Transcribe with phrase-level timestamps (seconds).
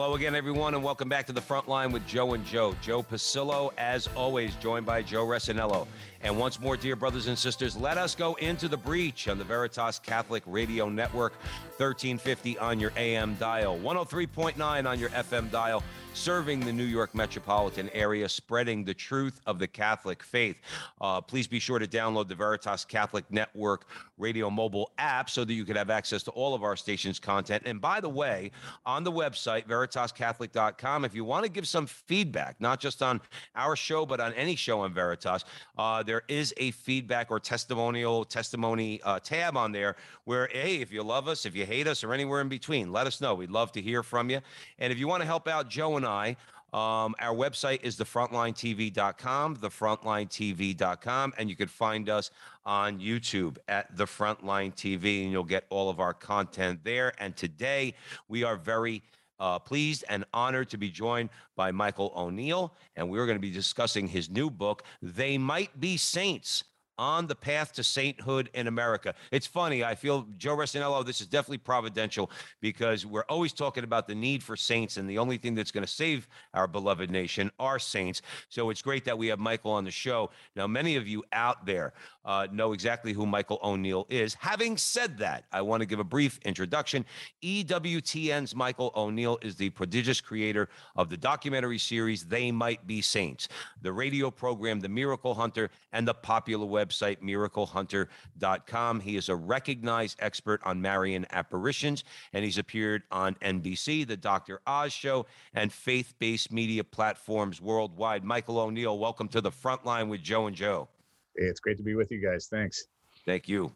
[0.00, 2.74] Hello again, everyone, and welcome back to the front line with Joe and Joe.
[2.80, 5.86] Joe Pasillo, as always, joined by Joe Resinello.
[6.22, 9.44] And once more, dear brothers and sisters, let us go into the breach on the
[9.44, 11.34] Veritas Catholic Radio Network,
[11.76, 15.82] 1350 on your AM dial, 103.9 on your FM dial,
[16.14, 20.56] serving the New York metropolitan area, spreading the truth of the Catholic faith.
[21.00, 23.86] Uh, please be sure to download the Veritas Catholic Network
[24.18, 27.62] radio mobile app so that you can have access to all of our station's content.
[27.64, 28.50] And by the way,
[28.84, 33.20] on the website, veritascatholic.com, if you want to give some feedback, not just on
[33.54, 35.44] our show, but on any show on Veritas,
[35.78, 40.92] uh, there is a feedback or testimonial testimony uh, tab on there where, hey, if
[40.92, 43.34] you love us, if you hate us, or anywhere in between, let us know.
[43.34, 44.40] We'd love to hear from you.
[44.78, 46.36] And if you want to help out Joe and I,
[46.72, 52.30] um, our website is thefrontlinetv.com, thefrontlinetv.com, and you can find us
[52.64, 57.12] on YouTube at The Frontline TV, and you'll get all of our content there.
[57.18, 57.94] And today
[58.28, 59.02] we are very
[59.40, 63.50] uh, pleased and honored to be joined by Michael O'Neill, and we're going to be
[63.50, 66.64] discussing his new book, They Might Be Saints
[67.00, 69.14] on the path to sainthood in America.
[69.32, 69.82] It's funny.
[69.82, 74.42] I feel, Joe Resinello, this is definitely providential because we're always talking about the need
[74.42, 78.20] for saints, and the only thing that's going to save our beloved nation are saints.
[78.50, 80.30] So it's great that we have Michael on the show.
[80.54, 81.94] Now, many of you out there
[82.26, 84.34] uh, know exactly who Michael O'Neill is.
[84.34, 87.06] Having said that, I want to give a brief introduction.
[87.42, 93.48] EWTN's Michael O'Neill is the prodigious creator of the documentary series They Might Be Saints,
[93.80, 99.00] the radio program The Miracle Hunter, and the popular website miraclehunter.com.
[99.00, 104.60] He is a recognized expert on Marian apparitions, and he's appeared on NBC, The Dr.
[104.66, 108.24] Oz Show, and faith based media platforms worldwide.
[108.24, 110.88] Michael O'Neill, welcome to the front line with Joe and Joe.
[111.36, 112.48] Hey, it's great to be with you guys.
[112.50, 112.86] Thanks.
[113.24, 113.74] Thank you.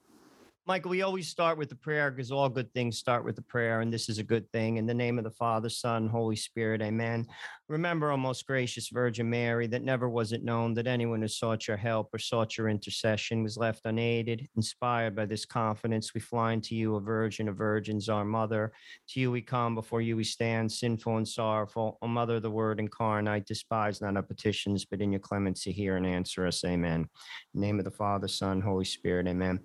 [0.66, 3.82] Michael, we always start with the prayer because all good things start with the prayer,
[3.82, 4.78] and this is a good thing.
[4.78, 7.26] In the name of the Father, Son, Holy Spirit, amen.
[7.68, 11.68] Remember, O most gracious Virgin Mary, that never was it known that anyone who sought
[11.68, 14.48] your help or sought your intercession was left unaided.
[14.56, 18.72] Inspired by this confidence, we fly into you, a virgin of virgins, our mother.
[19.08, 21.98] To you we come, before you we stand, sinful and sorrowful.
[22.00, 25.98] O Mother of the Word incarnate, despise not our petitions, but in your clemency hear
[25.98, 27.06] and answer us, amen.
[27.52, 29.60] Name of the Father, Son, Holy Spirit, amen.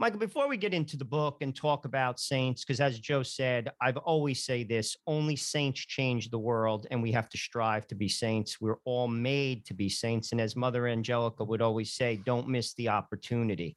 [0.00, 3.70] Michael, before we get into the book and talk about saints, because as Joe said,
[3.82, 7.94] I've always say this: only saints change the world, and we have to strive to
[7.94, 8.58] be saints.
[8.58, 12.72] We're all made to be saints, and as Mother Angelica would always say, don't miss
[12.74, 13.76] the opportunity.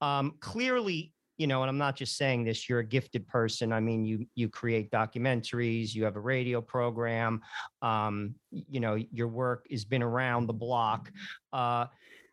[0.00, 3.72] Um, clearly, you know, and I'm not just saying this, you're a gifted person.
[3.72, 7.42] I mean, you you create documentaries, you have a radio program,
[7.80, 11.12] um, you know, your work has been around the block.
[11.52, 11.86] Uh,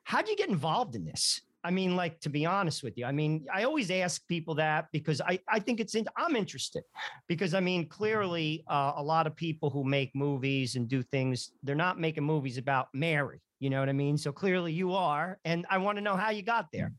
[0.06, 1.42] how do you get involved in this?
[1.64, 4.88] I mean, like to be honest with you, I mean, I always ask people that
[4.94, 6.84] because I, I think it's in, I'm interested
[7.28, 11.52] because I mean, clearly, uh, a lot of people who make movies and do things,
[11.64, 13.42] they're not making movies about Mary.
[13.60, 14.18] You know what I mean?
[14.18, 16.94] So clearly, you are, and I want to know how you got there.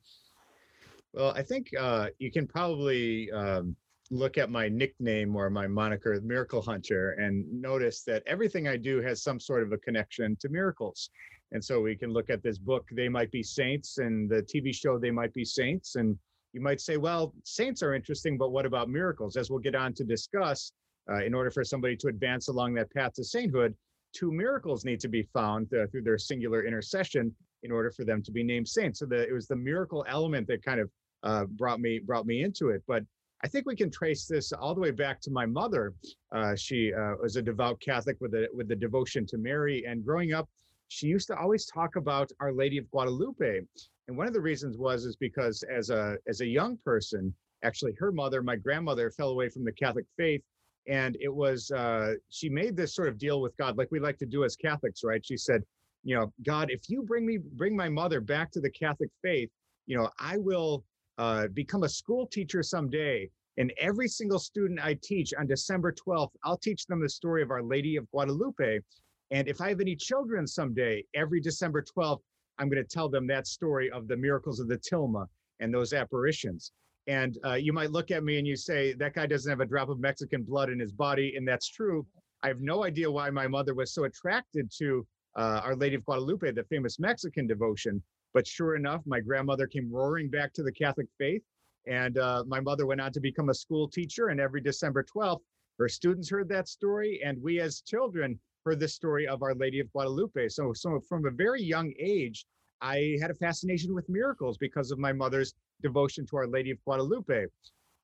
[1.15, 3.75] Well, I think uh, you can probably um,
[4.11, 9.01] look at my nickname or my moniker, Miracle Hunter, and notice that everything I do
[9.01, 11.11] has some sort of a connection to miracles.
[11.53, 14.75] And so we can look at this book, They Might Be Saints, and the TV
[14.75, 15.97] show, They Might Be Saints.
[15.97, 16.17] And
[16.53, 19.37] you might say, well, saints are interesting, but what about miracles?
[19.37, 20.73] As we'll get on to discuss,
[21.11, 23.75] uh, in order for somebody to advance along that path to sainthood,
[24.13, 28.23] two miracles need to be found uh, through their singular intercession in order for them
[28.23, 29.01] to be named saints.
[29.01, 30.91] So the, it was the miracle element that kind of
[31.23, 32.83] uh, brought me brought me into it.
[32.87, 33.05] But
[33.43, 35.95] I think we can trace this all the way back to my mother.
[36.33, 40.05] Uh, she uh, was a devout Catholic with a with the devotion to Mary, and
[40.05, 40.49] growing up,
[40.91, 43.61] she used to always talk about Our Lady of Guadalupe.
[44.09, 47.33] And one of the reasons was is because as a as a young person,
[47.63, 50.43] actually her mother, my grandmother, fell away from the Catholic faith.
[50.89, 54.19] And it was uh, she made this sort of deal with God, like we like
[54.19, 55.25] to do as Catholics, right?
[55.25, 55.63] She said,
[56.03, 59.51] you know, God, if you bring me bring my mother back to the Catholic faith,
[59.87, 60.85] you know, I will
[61.19, 63.31] uh, become a school teacher someday.
[63.59, 67.53] And every single student I teach on December 12th, I'll teach them the story of
[67.53, 68.81] Our Lady of Guadalupe.
[69.31, 72.21] And if I have any children someday, every December 12th,
[72.59, 75.27] I'm going to tell them that story of the miracles of the Tilma
[75.61, 76.73] and those apparitions.
[77.07, 79.67] And uh, you might look at me and you say, that guy doesn't have a
[79.67, 81.35] drop of Mexican blood in his body.
[81.37, 82.07] And that's true.
[82.43, 85.07] I have no idea why my mother was so attracted to
[85.37, 88.03] uh, Our Lady of Guadalupe, the famous Mexican devotion.
[88.35, 91.43] But sure enough, my grandmother came roaring back to the Catholic faith.
[91.87, 94.29] And uh, my mother went on to become a school teacher.
[94.29, 95.41] And every December 12th,
[95.79, 97.21] her students heard that story.
[97.25, 100.49] And we as children heard the story of Our Lady of Guadalupe.
[100.49, 102.47] So, so from a very young age,
[102.81, 106.83] I had a fascination with miracles because of my mother's devotion to Our Lady of
[106.85, 107.47] Guadalupe.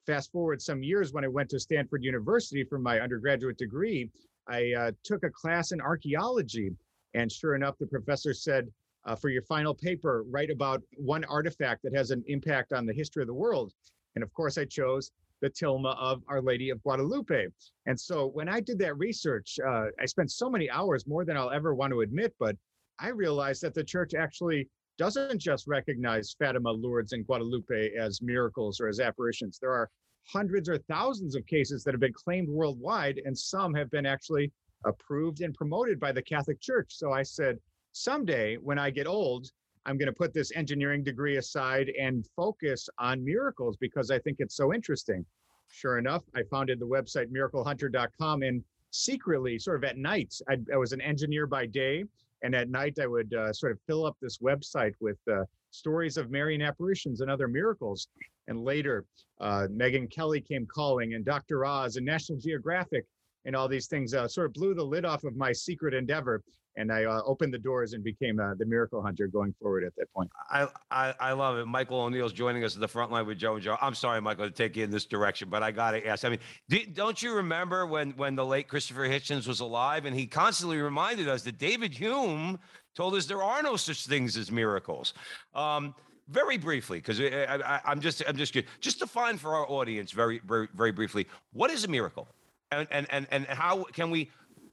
[0.06, 4.10] Fast forward some years when I went to Stanford University for my undergraduate degree,
[4.48, 6.70] I uh, took a class in archaeology.
[7.14, 8.68] And sure enough, the professor said,
[9.04, 12.92] uh, for your final paper, write about one artifact that has an impact on the
[12.92, 13.72] history of the world.
[14.14, 15.10] And of course, I chose
[15.42, 17.46] the tilma of Our Lady of Guadalupe.
[17.86, 21.36] And so when I did that research, uh, I spent so many hours, more than
[21.36, 22.56] I'll ever want to admit, but
[22.98, 24.68] I realized that the church actually
[24.98, 29.58] doesn't just recognize Fatima, Lourdes, and Guadalupe as miracles or as apparitions.
[29.60, 29.90] There are
[30.26, 34.50] hundreds or thousands of cases that have been claimed worldwide, and some have been actually
[34.84, 36.94] approved and promoted by the Catholic Church.
[36.96, 37.58] So I said,
[37.92, 39.48] someday when I get old,
[39.86, 44.38] I'm going to put this engineering degree aside and focus on miracles because I think
[44.40, 45.24] it's so interesting.
[45.72, 50.76] Sure enough, I founded the website miraclehunter.com and secretly, sort of at night, I, I
[50.76, 52.04] was an engineer by day
[52.42, 56.16] and at night, I would uh, sort of fill up this website with uh, stories
[56.16, 58.08] of Marian apparitions and other miracles.
[58.48, 59.04] And later,
[59.40, 61.64] uh, Megyn Kelly came calling, and Dr.
[61.64, 63.04] Oz and National Geographic,
[63.44, 66.42] and all these things uh, sort of blew the lid off of my secret endeavor
[66.76, 69.94] and I uh, opened the doors and became uh, the miracle hunter going forward at
[69.96, 70.30] that point.
[70.50, 71.66] I, I, I love it.
[71.66, 73.76] Michael O'Neill's joining us at the front line with Joe and Joe.
[73.80, 76.24] I'm sorry, Michael, to take you in this direction, but I got to ask.
[76.24, 76.38] I mean,
[76.68, 80.78] do, don't you remember when when the late Christopher Hitchens was alive and he constantly
[80.78, 82.58] reminded us that David Hume
[82.94, 85.14] told us there are no such things as miracles.
[85.54, 85.94] Um,
[86.28, 90.90] very briefly, because I'm just I'm just just define for our audience very very very
[90.90, 92.26] briefly what is a miracle,
[92.72, 94.30] and and and and how can we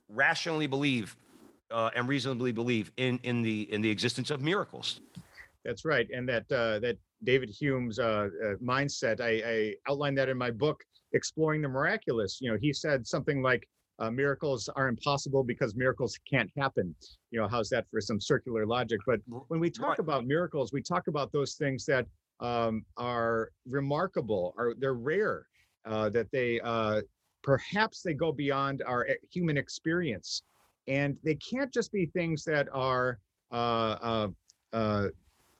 [0.09, 1.15] rationally believe
[1.71, 5.01] uh, and reasonably believe in in the in the existence of miracles.
[5.65, 9.21] That's right, and that uh, that David Hume's uh, uh, mindset.
[9.21, 10.83] I, I outlined that in my book,
[11.13, 12.39] Exploring the Miraculous.
[12.42, 13.68] You know, he said something like,
[14.00, 16.94] uh, "Miracles are impossible because miracles can't happen."
[17.31, 19.00] You know, how's that for some circular logic?
[19.06, 20.00] But when we talk right.
[20.00, 22.06] about miracles, we talk about those things that
[22.39, 25.48] um, are remarkable, are they're rare,
[25.86, 27.01] uh, that they uh,
[27.42, 30.44] perhaps they go beyond our eh, human experience
[30.88, 33.19] and they can't just be things that are
[33.51, 33.56] uh,
[34.01, 34.27] uh,
[34.74, 35.07] uh,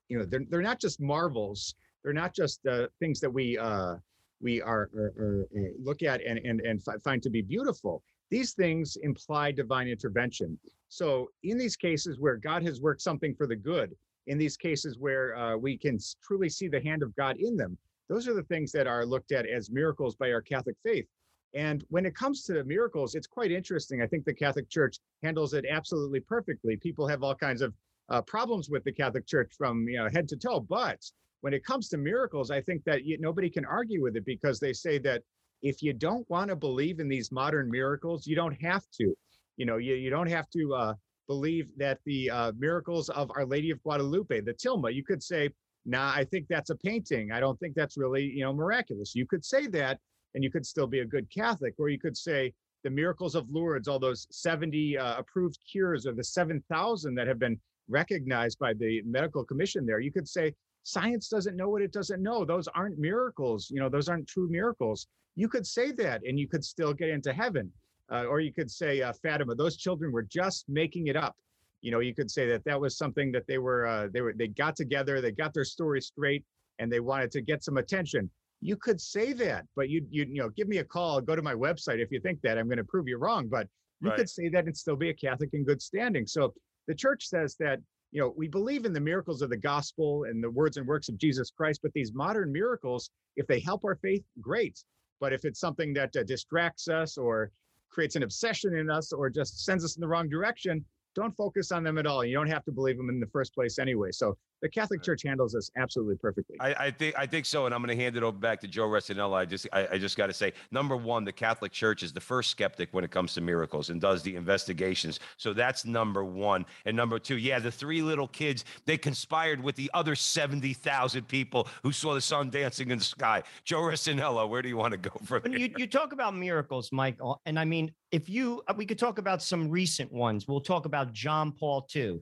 [0.10, 1.76] you know they're, they're not just marvels.
[2.04, 3.96] They're not just uh, things that we uh,
[4.42, 5.48] we are, are, are,
[5.82, 8.04] look at and and, and find to be beautiful.
[8.30, 10.58] These things imply divine intervention.
[10.90, 13.96] So in these cases where god has worked something for the good
[14.28, 17.78] in these cases where uh, we can truly see the hand of god in them
[18.10, 21.06] those are the things that are looked at as miracles by our catholic faith
[21.54, 24.02] and when it comes to miracles, it's quite interesting.
[24.02, 26.78] I think the Catholic Church handles it absolutely perfectly.
[26.78, 27.74] People have all kinds of
[28.10, 31.00] uh, problems with the Catholic Church from you know head to toe, but
[31.42, 34.60] when it comes to miracles, I think that you, nobody can argue with it because
[34.60, 35.22] they say that
[35.62, 39.14] if you don't want to believe in these modern miracles, you don't have to.
[39.58, 40.94] You know, you, you don't have to uh,
[41.28, 45.50] believe that the uh, miracles of Our Lady of Guadalupe, the Tilma, you could say,
[45.86, 47.32] nah, I think that's a painting.
[47.32, 49.16] I don't think that's really, you know, miraculous.
[49.16, 50.00] You could say that,
[50.36, 51.76] and you could still be a good Catholic.
[51.78, 56.14] Or you could say the miracles of Lourdes, all those 70 uh, approved cures or
[56.14, 57.60] the 7,000 that have been
[57.90, 60.00] recognized by the medical commission there.
[60.00, 62.46] You could say science doesn't know what it doesn't know.
[62.46, 63.70] Those aren't miracles.
[63.70, 65.08] You know, those aren't true miracles.
[65.36, 67.72] You could say that and you could still get into heaven.
[68.12, 71.36] Uh, or you could say uh, Fatima, those children were just making it up.
[71.82, 74.34] You know, you could say that that was something that they were, uh, they were,
[74.34, 76.44] they got together, they got their story straight,
[76.80, 78.30] and they wanted to get some attention
[78.64, 81.42] you could say that, but you you you know, give me a call, go to
[81.42, 83.48] my website if you think that I'm going to prove you wrong.
[83.48, 83.68] But
[84.00, 84.18] you right.
[84.18, 86.26] could say that and still be a Catholic in good standing.
[86.26, 86.54] So
[86.88, 87.80] the church says that
[88.12, 91.10] you know we believe in the miracles of the gospel and the words and works
[91.10, 94.80] of Jesus Christ, but these modern miracles, if they help our faith, great.
[95.20, 97.52] But if it's something that uh, distracts us or
[97.92, 100.84] creates an obsession in us or just sends us in the wrong direction,
[101.16, 102.26] don't focus on them at all.
[102.26, 104.12] You don't have to believe them in the first place anyway.
[104.12, 106.56] So the Catholic uh, Church handles this absolutely perfectly.
[106.60, 108.68] I, I think I think so, and I'm going to hand it over back to
[108.68, 109.34] Joe Resinello.
[109.34, 112.22] I just I, I just got to say, number one, the Catholic Church is the
[112.22, 115.20] first skeptic when it comes to miracles and does the investigations.
[115.38, 116.66] So that's number one.
[116.86, 121.28] And number two, yeah, the three little kids they conspired with the other seventy thousand
[121.28, 123.44] people who saw the sun dancing in the sky.
[123.66, 126.90] Joe Resinello, where do you want to go from when you, you talk about miracles,
[126.94, 130.48] Michael, and I mean, if you uh, we could talk about some recent ones.
[130.48, 132.22] We'll talk about John Paul II.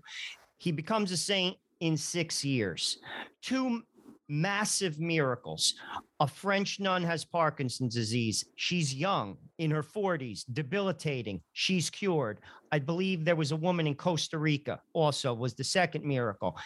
[0.58, 3.00] He becomes a saint in six years.
[3.42, 3.82] Two
[4.30, 5.74] massive miracles.
[6.22, 8.46] A French nun has Parkinson's disease.
[8.56, 11.42] She's young, in her 40s, debilitating.
[11.52, 12.40] She's cured.
[12.72, 16.58] I believe there was a woman in Costa Rica also was the second miracle.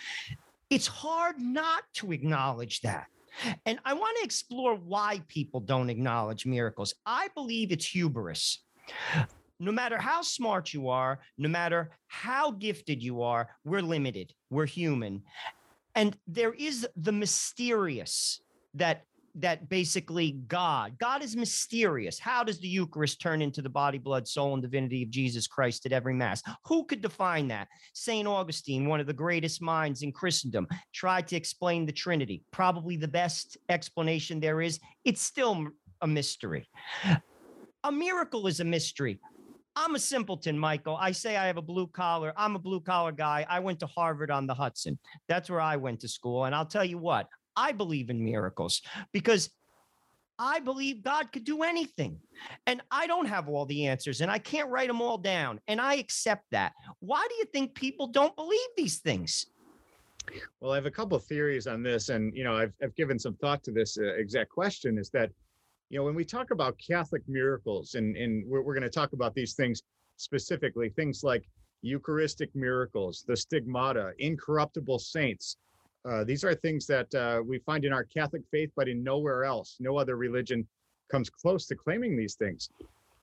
[0.69, 3.07] It's hard not to acknowledge that.
[3.65, 6.93] And I want to explore why people don't acknowledge miracles.
[7.05, 8.59] I believe it's hubris.
[9.59, 14.33] No matter how smart you are, no matter how gifted you are, we're limited.
[14.49, 15.23] We're human.
[15.95, 18.41] And there is the mysterious
[18.73, 22.17] that that basically God, God is mysterious.
[22.17, 25.85] How does the Eucharist turn into the body, blood, soul, and divinity of Jesus Christ
[25.85, 26.41] at every Mass?
[26.65, 27.67] Who could define that?
[27.93, 28.27] St.
[28.27, 32.43] Augustine, one of the greatest minds in Christendom, tried to explain the Trinity.
[32.51, 34.79] Probably the best explanation there is.
[35.03, 35.67] It's still
[36.01, 36.67] a mystery.
[37.83, 39.19] A miracle is a mystery.
[39.75, 40.97] I'm a simpleton, Michael.
[40.99, 42.33] I say I have a blue collar.
[42.37, 43.45] I'm a blue collar guy.
[43.49, 44.97] I went to Harvard on the Hudson.
[45.27, 46.45] That's where I went to school.
[46.45, 49.49] And I'll tell you what, I believe in miracles because
[50.37, 52.19] I believe God could do anything.
[52.67, 55.59] And I don't have all the answers and I can't write them all down.
[55.67, 56.73] And I accept that.
[56.99, 59.47] Why do you think people don't believe these things?
[60.59, 63.19] Well, I have a couple of theories on this, and you know, I've, I've given
[63.19, 64.97] some thought to this uh, exact question.
[64.97, 65.29] Is that,
[65.95, 69.13] you know, when we talk about Catholic miracles, and and we're, we're going to talk
[69.13, 69.81] about these things
[70.17, 71.45] specifically, things like
[71.83, 75.55] Eucharistic miracles, the stigmata, incorruptible saints,
[76.03, 79.45] uh, these are things that uh, we find in our Catholic faith, but in nowhere
[79.45, 79.77] else.
[79.79, 80.67] No other religion
[81.09, 82.69] comes close to claiming these things.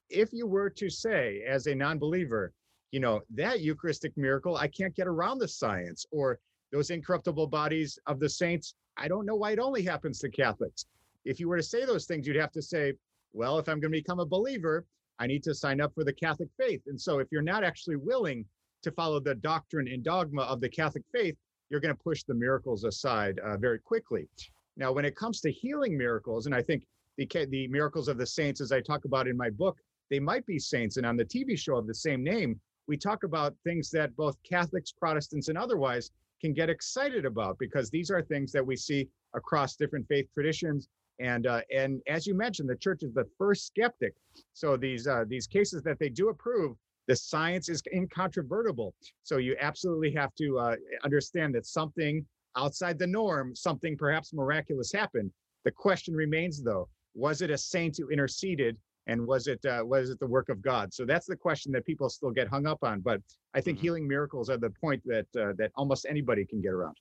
[0.08, 2.54] If you were to say, as a non believer,
[2.90, 6.38] you know, that Eucharistic miracle, I can't get around the science, or
[6.72, 10.86] those incorruptible bodies of the saints, I don't know why it only happens to Catholics.
[11.24, 12.94] If you were to say those things, you'd have to say,
[13.32, 14.84] well, if I'm going to become a believer,
[15.18, 16.82] I need to sign up for the Catholic faith.
[16.86, 18.44] And so if you're not actually willing
[18.82, 21.36] to follow the doctrine and dogma of the Catholic faith,
[21.70, 24.28] you're going to push the miracles aside uh, very quickly.
[24.76, 26.84] Now, when it comes to healing miracles, and I think
[27.16, 29.78] the, the miracles of the saints, as I talk about in my book,
[30.10, 30.96] they might be saints.
[30.96, 34.36] And on the TV show of the same name, we talk about things that both
[34.42, 36.10] Catholics, Protestants, and otherwise
[36.40, 40.88] can get excited about because these are things that we see across different faith traditions.
[41.22, 44.14] And uh, and as you mentioned, the church is the first skeptic.
[44.52, 46.76] So these uh, these cases that they do approve
[47.08, 48.94] the science is incontrovertible.
[49.22, 52.24] So you absolutely have to uh, understand that something
[52.56, 55.30] outside the norm, something perhaps miraculous happened.
[55.64, 58.76] The question remains, though, was it a saint who interceded,
[59.06, 60.92] and was it uh, was it the work of God?
[60.92, 63.00] So that's the question that people still get hung up on.
[63.00, 63.20] But
[63.54, 63.84] I think mm-hmm.
[63.84, 66.96] healing miracles are the point that uh, that almost anybody can get around.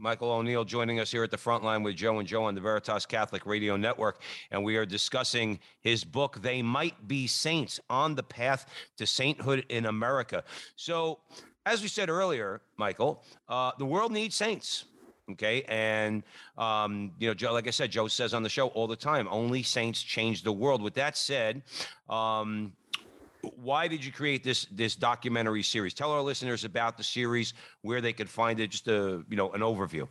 [0.00, 2.60] Michael O'Neill joining us here at the front line with Joe and Joe on the
[2.60, 4.20] Veritas Catholic Radio Network.
[4.52, 8.66] And we are discussing his book, They Might Be Saints on the Path
[8.98, 10.44] to Sainthood in America.
[10.76, 11.18] So,
[11.66, 14.84] as we said earlier, Michael, uh, the world needs saints.
[15.32, 15.62] Okay.
[15.68, 16.22] And,
[16.56, 19.26] um, you know, Joe, like I said, Joe says on the show all the time,
[19.32, 20.80] only saints change the world.
[20.80, 21.62] With that said,
[22.08, 22.72] um,
[23.56, 25.94] why did you create this this documentary series?
[25.94, 29.50] Tell our listeners about the series, where they could find it, just a you know
[29.52, 30.08] an overview.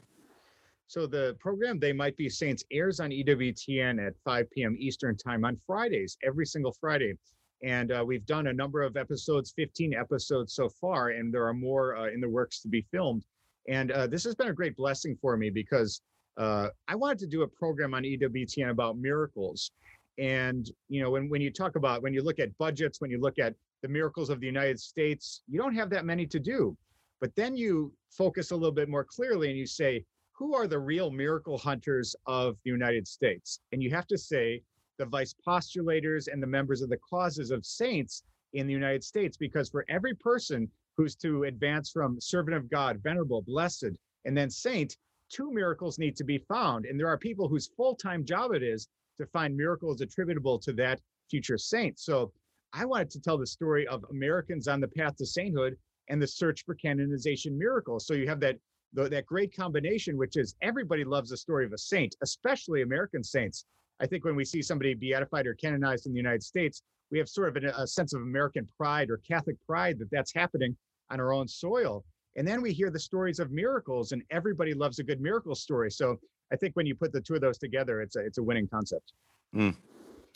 [0.88, 4.78] So the program They Might Be Saints airs on EWTN at 5 p.m.
[4.80, 7.14] Eastern time on Fridays, every single Friday.
[7.62, 11.54] And uh, we've done a number of episodes, 15 episodes so far, and there are
[11.54, 13.26] more uh, in the works to be filmed.
[13.68, 16.02] And uh, this has been a great blessing for me because
[16.38, 19.72] uh, I wanted to do a program on EWTN about miracles.
[20.18, 23.20] And you know, when when you talk about when you look at budgets, when you
[23.20, 26.76] look at the miracles of the United States, you don't have that many to do.
[27.22, 30.80] But then you focus a little bit more clearly and you say, who are the
[30.80, 33.60] real miracle hunters of the United States?
[33.72, 34.62] And you have to say
[35.00, 39.38] the vice postulators and the members of the causes of saints in the United States,
[39.38, 44.50] because for every person who's to advance from servant of God, venerable, blessed, and then
[44.50, 44.98] saint,
[45.30, 46.86] two miracles need to be found.
[46.86, 50.74] And there are people whose full time job it is to find miracles attributable to
[50.74, 52.00] that future saint.
[52.00, 52.32] So
[52.74, 55.78] I wanted to tell the story of Americans on the path to sainthood
[56.10, 58.06] and the search for canonization miracles.
[58.06, 58.58] So you have that
[58.94, 63.66] that great combination, which is everybody loves the story of a saint, especially American saints.
[64.00, 66.82] I think when we see somebody beatified or canonized in the United States,
[67.12, 70.34] we have sort of a, a sense of American pride or Catholic pride that that's
[70.34, 70.76] happening
[71.10, 72.06] on our own soil.
[72.38, 75.92] And then we hear the stories of miracles, and everybody loves a good miracle story.
[75.92, 76.18] So
[76.52, 78.68] I think when you put the two of those together, it's a it's a winning
[78.68, 79.14] concept.
[79.56, 79.76] Mm.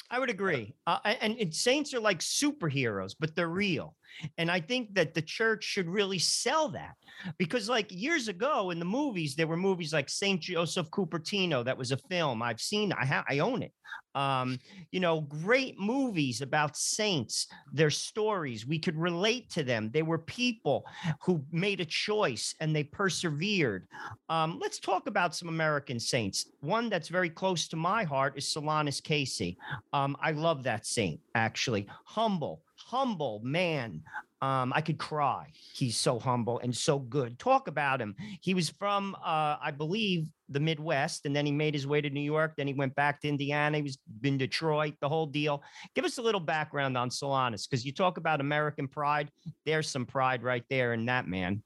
[0.09, 0.73] I would agree.
[0.87, 3.95] Uh, and, and, saints are like superheroes, but they're real.
[4.37, 6.95] And I think that the church should really sell that
[7.37, 11.63] because, like years ago in the movies, there were movies like Saint Joseph Cupertino.
[11.63, 12.93] That was a film I've seen.
[12.93, 13.25] I have.
[13.29, 13.71] I own it.
[14.13, 14.59] Um,
[14.91, 17.47] you know, great movies about saints.
[17.71, 19.89] Their stories we could relate to them.
[19.93, 20.85] They were people
[21.21, 23.87] who made a choice and they persevered.
[24.29, 26.47] Um, let's talk about some American saints.
[26.59, 29.57] One that's very close to my heart is Solanus Casey.
[29.93, 31.87] Um, I love that saint actually.
[32.05, 34.01] Humble, humble man.
[34.41, 35.51] Um, I could cry.
[35.53, 37.37] He's so humble and so good.
[37.37, 38.15] Talk about him.
[38.41, 42.09] He was from, uh, I believe, the Midwest, and then he made his way to
[42.09, 42.53] New York.
[42.57, 43.77] Then he went back to Indiana.
[43.77, 45.63] He was in Detroit, the whole deal.
[45.95, 49.31] Give us a little background on Solanus because you talk about American pride.
[49.65, 51.61] There's some pride right there in that man.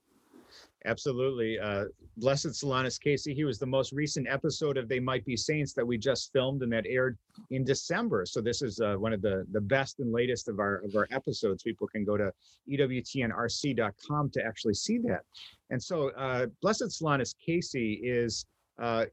[0.85, 1.59] Absolutely.
[1.59, 1.85] Uh,
[2.17, 5.85] Blessed Solanus Casey, he was the most recent episode of They Might Be Saints that
[5.85, 7.17] we just filmed and that aired
[7.49, 8.25] in December.
[8.25, 11.07] So this is uh, one of the, the best and latest of our of our
[11.11, 11.63] episodes.
[11.63, 12.31] People can go to
[12.69, 15.21] ewtnrc.com to actually see that.
[15.71, 18.45] And so uh, Blessed Solanus Casey is,
[18.81, 19.05] uh,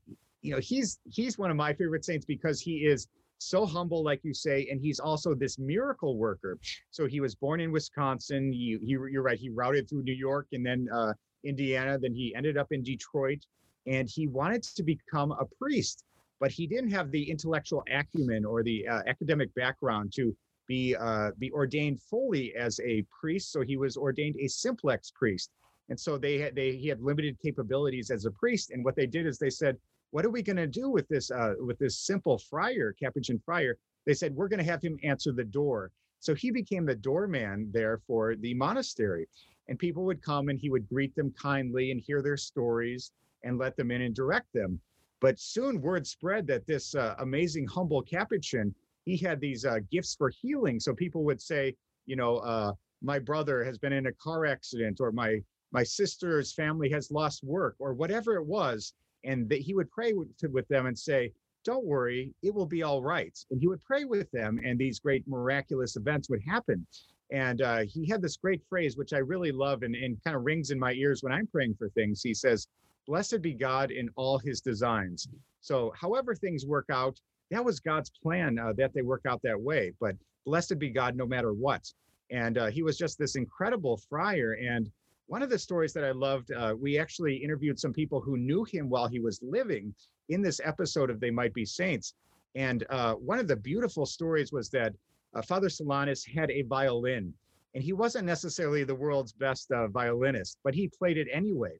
[0.43, 4.21] you know, he's he's one of my favorite saints because he is so humble, like
[4.23, 6.59] you say, and he's also this miracle worker.
[6.91, 8.52] So he was born in Wisconsin.
[8.52, 9.38] He, he you're right.
[9.38, 11.12] He routed through New York and then uh,
[11.44, 11.99] Indiana.
[11.99, 13.44] Then he ended up in Detroit,
[13.87, 16.04] and he wanted to become a priest,
[16.40, 20.37] but he didn't have the intellectual acumen or the uh, academic background to
[20.68, 23.52] be uh, be ordained fully as a priest.
[23.52, 25.50] So he was ordained a simplex priest,
[25.88, 28.70] and so they had they he had limited capabilities as a priest.
[28.70, 29.76] And what they did is they said,
[30.11, 33.76] "What are we going to do with this uh, with this simple friar, Capuchin friar?"
[34.06, 37.68] They said, "We're going to have him answer the door." So he became the doorman
[37.72, 39.26] there for the monastery
[39.69, 43.12] and people would come and he would greet them kindly and hear their stories
[43.45, 44.81] and let them in and direct them.
[45.21, 50.14] But soon word spread that this uh, amazing, humble Capuchin, he had these uh, gifts
[50.16, 50.81] for healing.
[50.81, 51.76] So people would say,
[52.07, 55.42] you know, uh, my brother has been in a car accident, or my
[55.73, 58.92] my sister's family has lost work, or whatever it was,
[59.25, 61.33] and that he would pray with, with them and say,
[61.64, 65.00] "Don't worry, it will be all right." And he would pray with them, and these
[65.00, 66.87] great miraculous events would happen.
[67.32, 70.44] And uh, he had this great phrase, which I really love and, and kind of
[70.44, 72.22] rings in my ears when I'm praying for things.
[72.22, 72.68] He says,
[73.06, 75.26] Blessed be God in all his designs.
[75.60, 77.18] So, however things work out,
[77.50, 79.92] that was God's plan uh, that they work out that way.
[79.98, 81.90] But blessed be God no matter what.
[82.30, 84.52] And uh, he was just this incredible friar.
[84.52, 84.90] And
[85.26, 88.64] one of the stories that I loved, uh, we actually interviewed some people who knew
[88.64, 89.95] him while he was living
[90.28, 92.14] in this episode of They Might Be Saints.
[92.54, 94.92] And uh, one of the beautiful stories was that
[95.34, 97.32] uh, Father Solanus had a violin,
[97.75, 101.78] and he wasn't necessarily the world's best uh, violinist, but he played it anyway.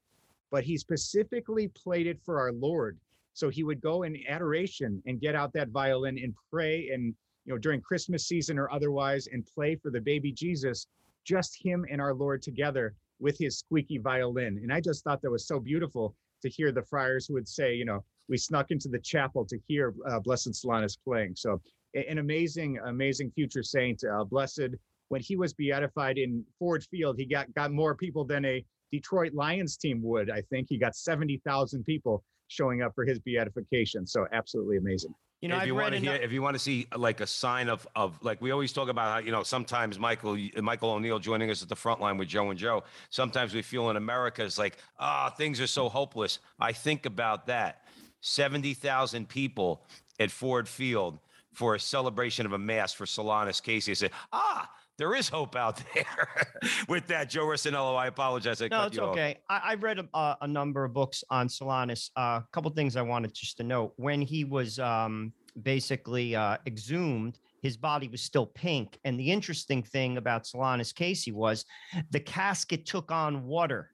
[0.51, 2.99] But he specifically played it for our Lord.
[3.35, 7.53] So he would go in adoration and get out that violin and pray, and you
[7.53, 10.87] know during Christmas season or otherwise, and play for the baby Jesus,
[11.25, 14.59] just him and our Lord together with his squeaky violin.
[14.63, 17.75] And I just thought that was so beautiful to hear the friars who would say,
[17.75, 21.35] you know, we snuck into the chapel to hear uh, Blessed Solanus playing.
[21.37, 21.61] So
[21.95, 24.71] an amazing, amazing future saint, uh, blessed.
[25.09, 29.35] When he was beatified in Ford Field, he got got more people than a Detroit
[29.35, 30.31] Lions team would.
[30.31, 34.07] I think he got seventy thousand people showing up for his beatification.
[34.07, 35.15] So absolutely amazing.
[35.43, 37.27] You know, if I've you want to hear, if you want to see like a
[37.27, 41.19] sign of of like we always talk about how you know sometimes Michael Michael O'Neill
[41.19, 42.85] joining us at the front line with Joe and Joe.
[43.11, 46.39] Sometimes we feel in America it's like ah oh, things are so hopeless.
[46.61, 47.83] I think about that
[48.21, 49.85] seventy thousand people
[50.21, 51.19] at Ford Field
[51.53, 53.93] for a celebration of a mass for Solanus Casey.
[53.93, 56.47] I said, ah, there is hope out there
[56.89, 57.31] with that.
[57.31, 58.63] Joe Rossinello, I apologize.
[58.63, 59.39] I no, it's okay.
[59.49, 62.11] I, I, read a, a, number of books on Solanus.
[62.17, 63.95] Uh, a uh, couple things I wanted just to note.
[63.97, 68.99] When he was um, basically uh, exhumed, his body was still pink.
[69.05, 71.65] And the interesting thing about Solanus Casey was
[72.11, 73.91] the casket took on water.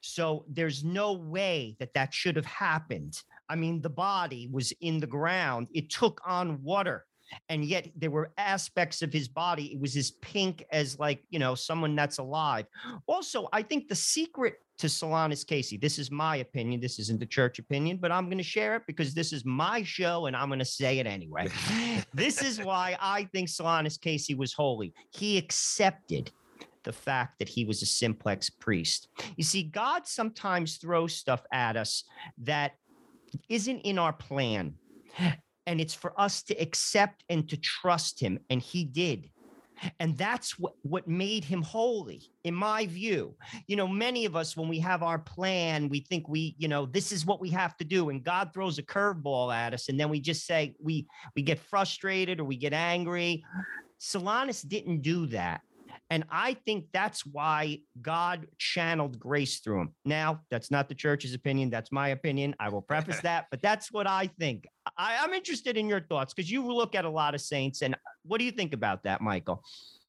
[0.00, 3.20] So there's no way that that should have happened.
[3.48, 7.06] I mean, the body was in the ground, it took on water.
[7.48, 11.38] And yet there were aspects of his body, it was as pink as like, you
[11.38, 12.66] know, someone that's alive.
[13.06, 16.80] Also, I think the secret to Solanus Casey, this is my opinion.
[16.80, 19.82] This isn't the church opinion, but I'm going to share it because this is my
[19.82, 21.48] show and I'm going to say it anyway.
[22.14, 24.92] this is why I think Solanus Casey was holy.
[25.10, 26.30] He accepted
[26.84, 29.08] the fact that he was a simplex priest.
[29.36, 32.04] You see, God sometimes throws stuff at us
[32.38, 32.72] that
[33.48, 34.74] isn't in our plan.
[35.66, 38.38] And it's for us to accept and to trust him.
[38.50, 39.30] And he did.
[39.98, 43.34] And that's what, what made him holy, in my view.
[43.66, 46.86] You know, many of us, when we have our plan, we think we, you know,
[46.86, 48.10] this is what we have to do.
[48.10, 49.88] And God throws a curveball at us.
[49.88, 53.44] And then we just say, we we get frustrated or we get angry.
[54.00, 55.62] Solanus didn't do that.
[56.12, 59.94] And I think that's why God channeled grace through him.
[60.04, 61.70] Now, that's not the church's opinion.
[61.70, 62.54] That's my opinion.
[62.60, 64.66] I will preface that, but that's what I think.
[64.98, 67.80] I, I'm interested in your thoughts because you look at a lot of saints.
[67.80, 69.62] And what do you think about that, Michael?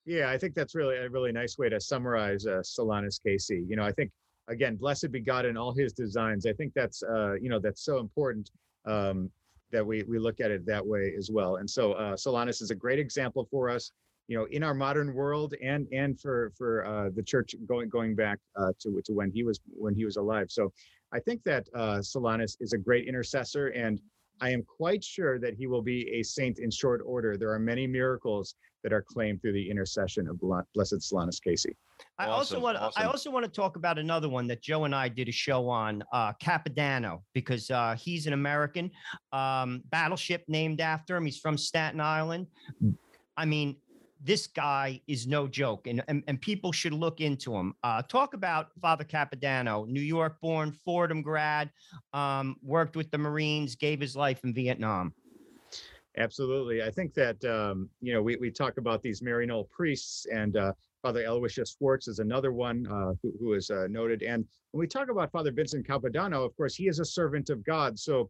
[0.06, 3.64] Yeah, I think that's really a really nice way to summarize uh, Solanus Casey.
[3.66, 4.12] You know, I think
[4.50, 6.46] again, blessed be God in all His designs.
[6.46, 8.52] I think that's uh, you know that's so important
[8.86, 9.32] um,
[9.72, 11.56] that we we look at it that way as well.
[11.56, 13.94] And so uh, Solanus is a great example for us.
[14.28, 18.16] You know, in our modern world, and and for for uh, the church going going
[18.16, 20.48] back uh, to to when he was when he was alive.
[20.50, 20.72] So,
[21.12, 24.00] I think that uh, Solanus is a great intercessor, and
[24.42, 27.38] I am quite sure that he will be a saint in short order.
[27.38, 31.76] There are many miracles that are claimed through the intercession of Blessed Solanus Casey.
[32.20, 33.02] I also want awesome.
[33.02, 35.70] I also want to talk about another one that Joe and I did a show
[35.70, 38.92] on, uh, Capodanno, because uh, he's an American
[39.32, 41.26] um, battleship named after him.
[41.26, 42.48] He's from Staten Island.
[43.38, 43.78] I mean,
[44.24, 47.74] this guy is no joke, and and, and people should look into him.
[47.84, 51.70] Uh, talk about Father Capodanno, New York born, Fordham grad,
[52.14, 55.14] um, worked with the Marines, gave his life in Vietnam.
[56.18, 56.84] Absolutely.
[56.84, 60.72] I think that, um, you know, we, we talk about these Maryknoll priests and uh,
[61.02, 64.22] Father Aloysius Schwartz is another one uh, who, who is uh, noted.
[64.22, 67.64] And when we talk about Father Vincent Capodanno, of course, he is a servant of
[67.64, 67.98] God.
[67.98, 68.30] So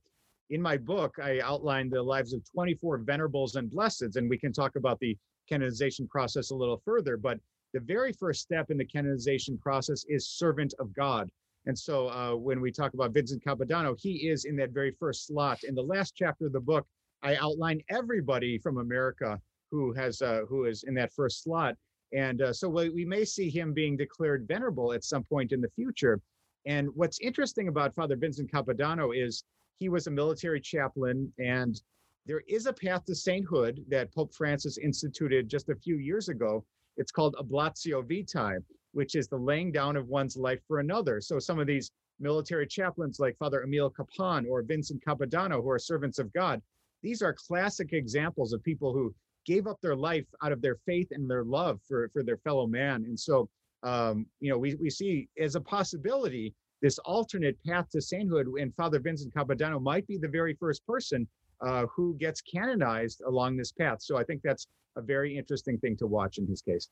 [0.50, 4.54] in my book, I outlined the lives of 24 venerables and blesseds, and we can
[4.54, 5.18] talk about the
[5.50, 7.18] canonization process a little further.
[7.18, 7.40] But
[7.74, 11.30] the very first step in the canonization process is servant of God.
[11.66, 15.28] And so uh, when we talk about Vincent Capodanno, he is in that very first
[15.28, 15.64] slot.
[15.64, 16.86] In the last chapter of the book,
[17.24, 19.40] I outline everybody from America
[19.72, 21.76] who has uh, who is in that first slot,
[22.12, 25.62] and uh, so we, we may see him being declared venerable at some point in
[25.62, 26.20] the future.
[26.66, 29.44] And what's interesting about Father Vincent Capodanno is
[29.80, 31.82] he was a military chaplain, and
[32.26, 36.64] there is a path to sainthood that Pope Francis instituted just a few years ago.
[36.98, 38.58] It's called oblatio vitae,
[38.94, 41.20] which is the laying down of one's life for another.
[41.20, 45.80] So some of these military chaplains like Father Emil Kapaun or Vincent Capodanno, who are
[45.80, 46.62] servants of God,
[47.02, 49.14] these are classic examples of people who
[49.46, 52.66] gave up their life out of their faith and their love for, for their fellow
[52.66, 53.04] man.
[53.04, 53.50] And so,
[53.84, 58.76] um, you know, we, we see as a possibility this alternate path to sainthood, and
[58.76, 61.26] Father Vincent Capodanno might be the very first person
[61.62, 64.02] uh, who gets canonized along this path.
[64.02, 64.68] So I think that's
[64.98, 66.90] a very interesting thing to watch in his case.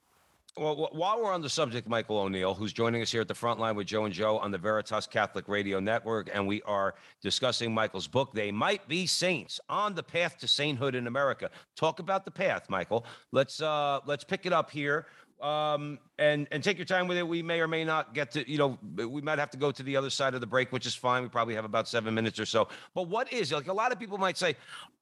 [0.57, 3.57] Well, while we're on the subject, Michael O'Neill, who's joining us here at the front
[3.61, 7.73] line with Joe and Joe on the Veritas Catholic Radio Network, and we are discussing
[7.73, 11.49] Michael's book, They Might Be Saints on the Path to Sainthood in America.
[11.77, 13.05] Talk about the path, Michael.
[13.31, 15.07] Let's uh let's pick it up here.
[15.41, 17.27] Um and and take your time with it.
[17.27, 19.83] We may or may not get to, you know, we might have to go to
[19.83, 21.23] the other side of the break, which is fine.
[21.23, 22.67] We probably have about seven minutes or so.
[22.93, 24.55] But what is like a lot of people might say,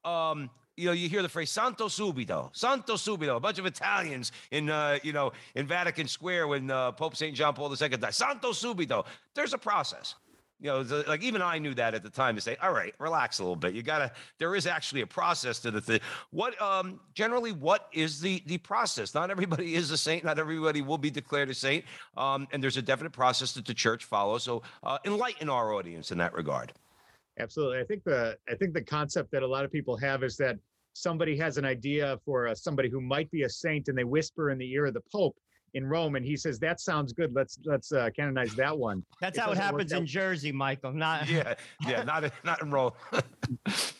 [0.06, 4.32] um, you know, you hear the phrase "Santo Subito," "Santo Subito." A bunch of Italians
[4.52, 8.16] in, uh, you know, in Vatican Square when uh, Pope Saint John Paul II died.
[8.16, 10.16] "Santo Subito." There's a process.
[10.62, 13.40] You know, like even I knew that at the time to say, "All right, relax
[13.40, 13.74] a little bit.
[13.74, 16.02] You gotta." There is actually a process to the thing.
[16.32, 19.14] What, um, generally, what is the the process?
[19.14, 20.26] Not everybody is a saint.
[20.26, 21.86] Not everybody will be declared a saint.
[22.18, 24.44] Um, and there's a definite process that the church follows.
[24.44, 26.74] So, uh, enlighten our audience in that regard.
[27.40, 27.80] Absolutely.
[27.80, 30.58] I think the I think the concept that a lot of people have is that
[30.92, 34.50] somebody has an idea for uh, somebody who might be a saint, and they whisper
[34.50, 35.38] in the ear of the Pope
[35.74, 37.34] in Rome, and he says, "That sounds good.
[37.34, 40.94] Let's let's uh, canonize that one." That's It how it happens in Jersey, Michael.
[40.94, 41.56] Not Yeah,
[41.88, 42.92] yeah, not not in Rome.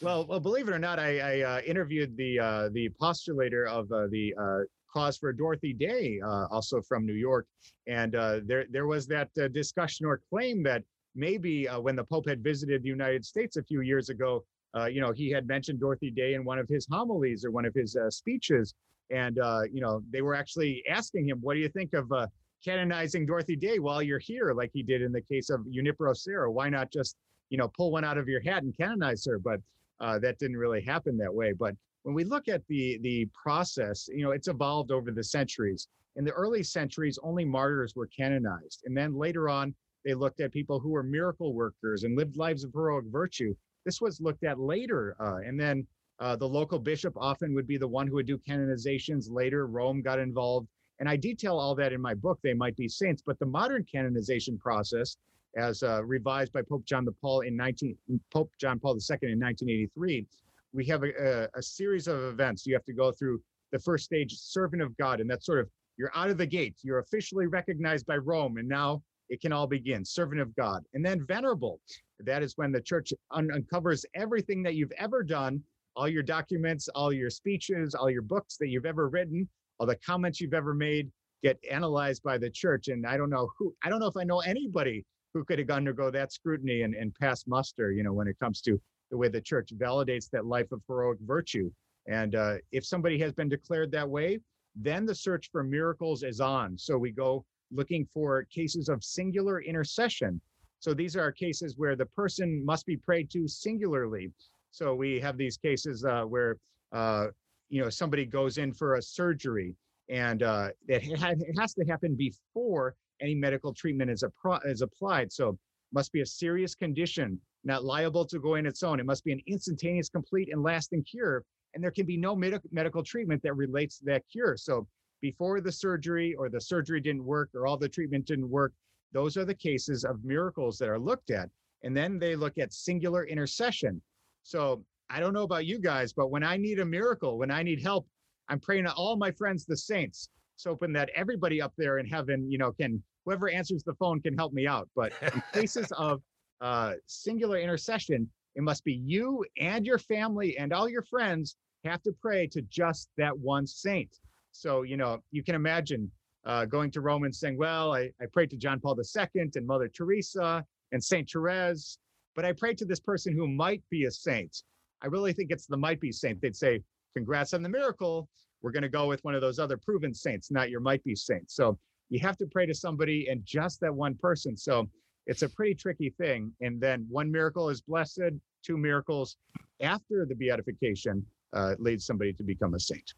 [0.02, 3.92] Well, well, believe it or not, I, I uh, interviewed the uh, the postulator of
[3.92, 4.60] uh, the uh,
[4.94, 7.48] cause for Dorothy Day, uh, also from New York,
[7.88, 10.84] and uh, there there was that uh, discussion or claim that
[11.16, 14.46] maybe uh, when the Pope had visited the United States a few years ago,
[14.78, 17.66] uh, you know, he had mentioned Dorothy Day in one of his homilies or one
[17.66, 18.74] of his uh, speeches,
[19.12, 22.28] and uh, you know, they were actually asking him, "What do you think of?" Uh,
[22.64, 26.52] canonizing Dorothy Day while you're here, like he did in the case of Junipero Serra.
[26.52, 27.16] Why not just,
[27.50, 29.40] you know, pull one out of your hat and canonize her?
[29.40, 29.60] But
[30.00, 31.54] uh, that didn't really happen that way.
[31.54, 35.88] But when we look at the the process, you know, it's evolved over the centuries.
[36.16, 40.52] In the early centuries, only martyrs were canonized, and then later on, they looked at
[40.52, 43.56] people who were miracle workers and lived lives of heroic virtue.
[43.86, 45.88] This was looked at later, uh, and then
[46.20, 49.30] uh, the local bishop often would be the one who would do canonizations.
[49.30, 50.68] Later, Rome got involved,
[51.00, 52.40] and I detail all that in my book.
[52.44, 55.18] They might be saints, but the modern canonization process,
[55.56, 57.98] as uh, revised by Pope John Paul in 19
[58.32, 60.26] Pope John Paul II in 1983,
[60.74, 62.66] we have a, a, a series of events.
[62.66, 65.70] You have to go through the first stage, servant of God, and that's sort of
[65.98, 66.76] you're out of the gate.
[66.82, 70.04] You're officially recognized by Rome, and now it can all begin.
[70.04, 71.80] Servant of God, and then venerable.
[72.20, 75.64] That is when the church un- uncovers everything that you've ever done,
[76.00, 79.46] all your documents, all your speeches, all your books that you've ever written,
[79.80, 81.12] all the comments you've ever made,
[81.44, 82.88] get analyzed by the church.
[82.88, 85.70] And I don't know who, I don't know if I know anybody who could have
[85.70, 88.80] undergo that scrutiny and, and pass muster, you know, when it comes to
[89.12, 91.70] the way the church validates that life of heroic virtue.
[92.08, 94.40] And uh, if somebody has been declared that way,
[94.78, 96.78] then the search for miracles is on.
[96.78, 100.40] So we go looking for cases of singular intercession.
[100.80, 104.32] So these are cases where the person must be prayed to singularly.
[104.72, 106.58] So we have these cases uh, where
[106.92, 107.28] uh,
[107.70, 109.76] you know somebody goes in for a surgery
[110.10, 114.24] and uh, it, it has to happen before any medical treatment is,
[114.66, 115.32] is applied.
[115.32, 115.58] So
[115.92, 119.00] must be a serious condition, not liable to go in its own.
[119.00, 121.44] It must be an instantaneous, complete, and lasting cure.
[121.74, 124.58] And there can be no med- medical treatment that relates to that cure.
[124.58, 124.88] So
[125.22, 128.74] before the surgery or the surgery didn't work or all the treatment didn't work,
[129.12, 131.50] those are the cases of miracles that are looked at.
[131.84, 134.02] And then they look at singular intercession.
[134.50, 137.62] So I don't know about you guys, but when I need a miracle, when I
[137.62, 138.08] need help,
[138.48, 142.08] I'm praying to all my friends, the saints, so hoping that everybody up there in
[142.08, 144.90] heaven, you know, can whoever answers the phone can help me out.
[144.96, 146.24] But in cases of
[146.62, 152.02] uh, singular intercession, it must be you and your family and all your friends have
[152.02, 154.10] to pray to just that one saint.
[154.52, 156.10] So, you know, you can imagine
[156.44, 159.68] uh, going to Rome and saying, well, I, I prayed to John Paul II and
[159.68, 162.00] Mother Teresa and Saint Therese,
[162.40, 164.64] but I pray to this person who might be a saint.
[165.02, 166.40] I really think it's the might be saint.
[166.40, 166.82] They'd say,
[167.14, 168.30] congrats on the miracle.
[168.62, 171.16] We're going to go with one of those other proven saints, not your might be
[171.16, 171.52] saint.
[171.52, 174.56] So you have to pray to somebody and just that one person.
[174.56, 174.88] So
[175.28, 176.54] it's a pretty tricky thing.
[176.62, 178.32] And then one miracle is blessed,
[178.64, 179.36] two miracles
[179.82, 183.16] after the beatification uh, leads somebody to become a saint.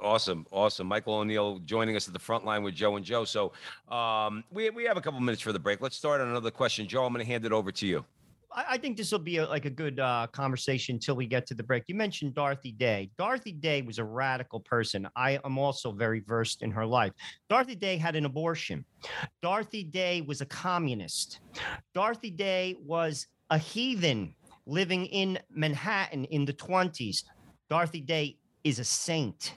[0.00, 0.86] Awesome, awesome.
[0.86, 3.24] Michael O'Neill joining us at the front line with Joe and Joe.
[3.24, 3.52] So
[3.88, 5.80] um, we we have a couple minutes for the break.
[5.80, 6.86] Let's start on another question.
[6.86, 8.04] Joe, I'm going to hand it over to you.
[8.58, 11.54] I, think this will be a, like a good uh, conversation until we get to
[11.54, 11.84] the break.
[11.88, 13.10] You mentioned Dorothy Day.
[13.18, 15.06] Dorothy Day was a radical person.
[15.14, 17.12] I am also very versed in her life.
[17.50, 18.82] Dorothy Day had an abortion.
[19.42, 21.40] Dorothy Day was a communist.
[21.92, 27.24] Dorothy Day was a heathen living in Manhattan in the 20s.
[27.68, 29.54] Dorothy Day is a saint.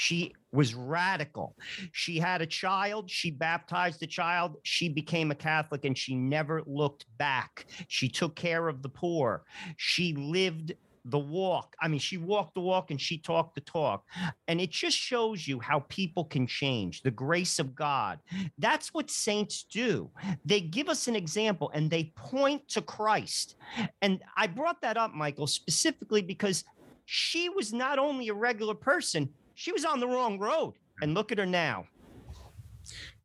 [0.00, 1.56] She was radical.
[1.90, 3.10] She had a child.
[3.10, 4.56] She baptized the child.
[4.62, 7.66] She became a Catholic and she never looked back.
[7.88, 9.42] She took care of the poor.
[9.76, 10.74] She lived
[11.06, 11.74] the walk.
[11.82, 14.04] I mean, she walked the walk and she talked the talk.
[14.46, 18.20] And it just shows you how people can change the grace of God.
[18.56, 20.08] That's what saints do.
[20.44, 23.56] They give us an example and they point to Christ.
[24.00, 26.62] And I brought that up, Michael, specifically because
[27.04, 30.74] she was not only a regular person, she was on the wrong road.
[31.02, 31.84] And look at her now.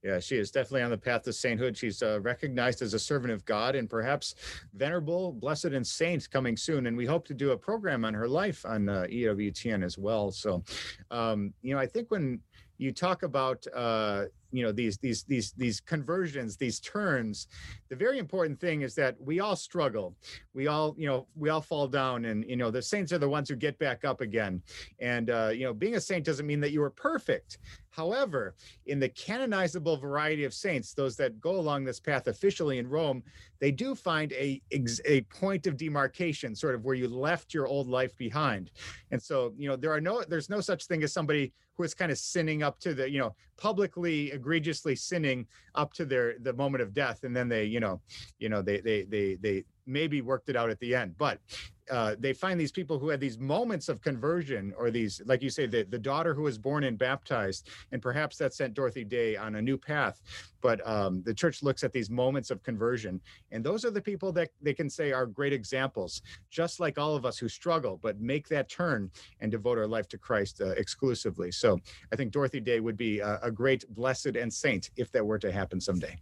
[0.03, 1.77] Yeah, she is definitely on the path to sainthood.
[1.77, 4.33] She's uh, recognized as a servant of God and perhaps
[4.73, 6.87] venerable, blessed, and saint coming soon.
[6.87, 10.31] And we hope to do a program on her life on uh, EWTN as well.
[10.31, 10.63] So,
[11.11, 12.39] um, you know, I think when
[12.79, 17.47] you talk about uh, you know these these these these conversions these turns
[17.93, 20.15] the very important thing is that we all struggle.
[20.55, 23.29] We all you know we all fall down and you know the saints are the
[23.29, 24.63] ones who get back up again.
[24.99, 27.59] And uh, you know being a saint doesn't mean that you are perfect.
[27.91, 28.55] However,
[28.87, 33.21] in the canonizable variety of saints, those that go along this path officially in Rome,
[33.59, 34.59] they do find a,
[35.05, 38.71] a point of demarcation, sort of where you left your old life behind.
[39.11, 41.93] And so, you know, there are no, there's no such thing as somebody who is
[41.93, 46.51] kind of sinning up to the, you know, publicly egregiously sinning up to their the
[46.51, 48.01] moment of death, and then they, you know,
[48.37, 51.15] you know, they they they they maybe worked it out at the end.
[51.17, 51.39] But
[51.89, 55.49] uh, they find these people who had these moments of conversion or these like you
[55.49, 59.35] say the, the daughter who was born and baptized and perhaps that sent dorothy day
[59.35, 60.21] on a new path.
[60.61, 63.19] But um, the church looks at these moments of conversion
[63.51, 67.15] and those are the people that they can say are great examples just like all
[67.15, 70.69] of us who struggle but make that turn and devote our life to christ uh,
[70.69, 71.51] exclusively.
[71.51, 71.79] So
[72.11, 75.39] i think dorothy day would be a, a, great blessed and saint if that were
[75.39, 76.17] to happen someday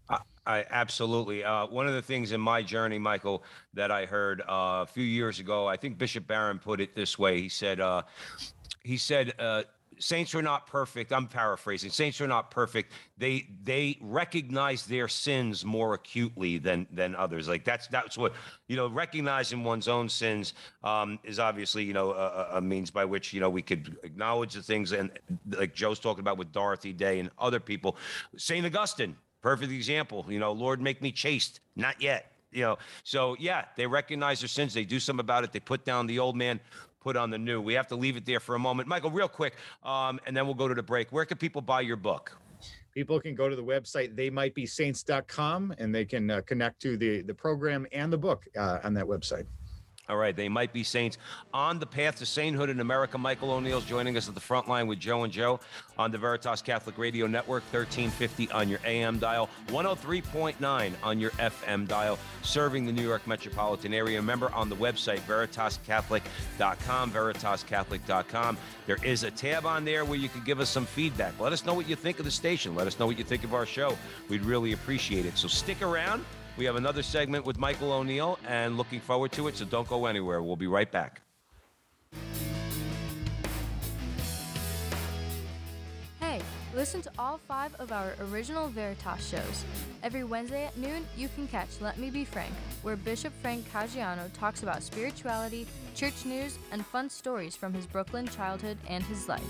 [0.46, 4.84] I, absolutely uh, one of the things in my journey michael that i heard uh,
[4.84, 8.02] a few years ago i think bishop barron put it this way he said uh,
[8.84, 9.64] he said uh,
[10.02, 11.14] saints are not perfect.
[11.14, 11.92] I'm paraphrasing.
[11.92, 12.92] Saints are not perfect.
[13.18, 17.48] They they recognize their sins more acutely than than others.
[17.48, 18.34] Like that's that's what
[18.68, 18.88] you know.
[18.88, 23.40] Recognizing one's own sins um, is obviously you know a, a, means by which you
[23.40, 25.12] know we could acknowledge the things and
[25.50, 27.96] like Joe's talking about with Dorothy Day and other people.
[28.38, 30.26] Saint Augustine, perfect example.
[30.30, 31.60] You know, Lord, make me chaste.
[31.76, 35.54] Not yet you know so yeah they recognize their sins they do something about it
[35.54, 36.60] they put down the old man
[37.02, 37.60] put on the new.
[37.60, 38.88] We have to leave it there for a moment.
[38.88, 41.12] Michael, real quick, um, and then we'll go to the break.
[41.12, 42.38] Where can people buy your book?
[42.94, 47.34] People can go to the website theymightbesaints.com and they can uh, connect to the the
[47.34, 49.46] program and the book uh, on that website.
[50.10, 51.18] All right, they might be saints
[51.54, 53.18] on the path to sainthood in America.
[53.18, 55.60] Michael O'Neill's joining us at the front line with Joe and Joe
[55.98, 61.88] on the Veritas Catholic Radio Network, 1350 on your AM dial, 103.9 on your FM
[61.88, 64.18] dial, serving the New York metropolitan area.
[64.18, 68.58] Remember on the website, veritascatholic.com, veritascatholic.com.
[68.88, 71.40] There is a tab on there where you can give us some feedback.
[71.40, 72.76] Let us know what you think of the station.
[72.76, 73.98] Let us know what you think of our show.
[74.30, 75.38] We'd really appreciate it.
[75.38, 76.26] So stick around.
[76.58, 80.06] We have another segment with Michael O'Neill and looking forward to it, so don't go
[80.06, 80.44] anywhere.
[80.44, 81.22] We'll be right back.
[86.20, 86.42] Hey,
[86.76, 89.66] listen to all five of our original Veritas shows.
[90.04, 94.32] Every Wednesday at noon, you can catch Let Me Be Frank, where Bishop Frank Caggiano
[94.34, 99.42] talks about spirituality, church news, and fun stories from his Brooklyn childhood and his life.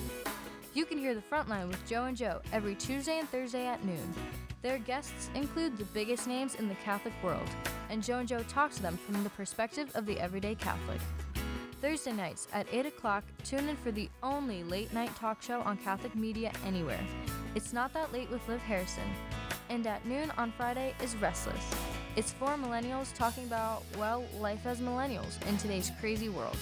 [0.74, 4.14] You can hear the Frontline with Joe and Joe every Tuesday and Thursday at noon.
[4.62, 7.50] Their guests include the biggest names in the Catholic world,
[7.90, 11.02] and Joe and Joe talk to them from the perspective of the everyday Catholic.
[11.82, 15.78] Thursday nights at 8 o'clock, tune in for the only late night talk show on
[15.78, 17.04] Catholic media anywhere.
[17.56, 19.10] It's Not That Late with Liv Harrison.
[19.70, 21.74] And at noon on Friday is Restless.
[22.16, 26.58] It's four millennials talking about, well, life as millennials in today's crazy world.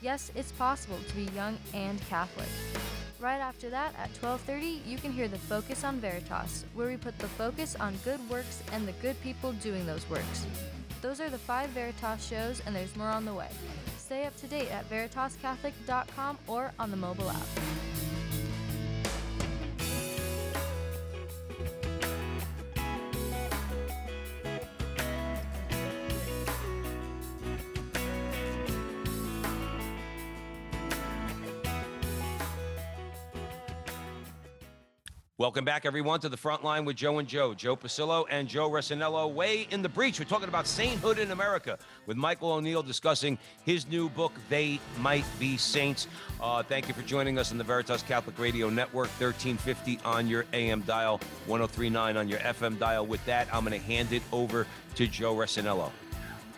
[0.00, 2.48] Yes, it's possible to be young and Catholic.
[3.20, 7.18] Right after that, at 12:30, you can hear the Focus on Veritas, where we put
[7.18, 10.46] the focus on good works and the good people doing those works.
[11.02, 13.50] Those are the five Veritas shows, and there's more on the way.
[13.98, 17.89] Stay up to date at veritascatholic.com or on the mobile app.
[35.40, 37.54] Welcome back, everyone, to the front line with Joe and Joe.
[37.54, 40.18] Joe Pasillo and Joe Resinello way in the breach.
[40.18, 45.24] We're talking about sainthood in America with Michael O'Neill discussing his new book, They Might
[45.38, 46.08] Be Saints.
[46.42, 50.44] Uh, thank you for joining us on the Veritas Catholic Radio Network, 1350 on your
[50.52, 53.06] AM dial, 1039 on your FM dial.
[53.06, 55.90] With that, I'm going to hand it over to Joe Resinello.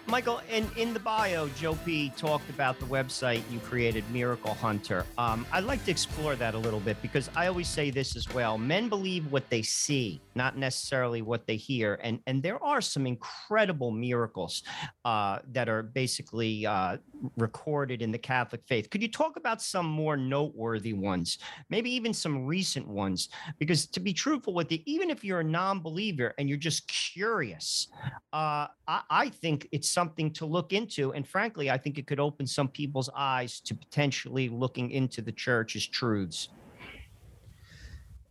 [0.06, 5.06] Michael, in, in the bio, Joe P talked about the website you created, Miracle Hunter.
[5.16, 8.28] Um, I'd like to explore that a little bit because I always say this as
[8.34, 8.58] well.
[8.58, 11.98] Men believe what they see, not necessarily what they hear.
[12.02, 14.62] And, and there are some incredible miracles
[15.04, 16.98] uh, that are basically uh,
[17.36, 18.90] recorded in the Catholic faith.
[18.90, 21.38] Could you talk about some more noteworthy ones,
[21.70, 23.28] maybe even some recent ones?
[23.58, 26.86] Because to be truthful with you, even if you're a non believer and you're just
[26.88, 27.88] curious,
[28.32, 31.12] uh, I, I think it's something to look into.
[31.12, 35.32] And frankly, I think it could open some people's eyes to potentially looking into the
[35.32, 36.48] church's truths.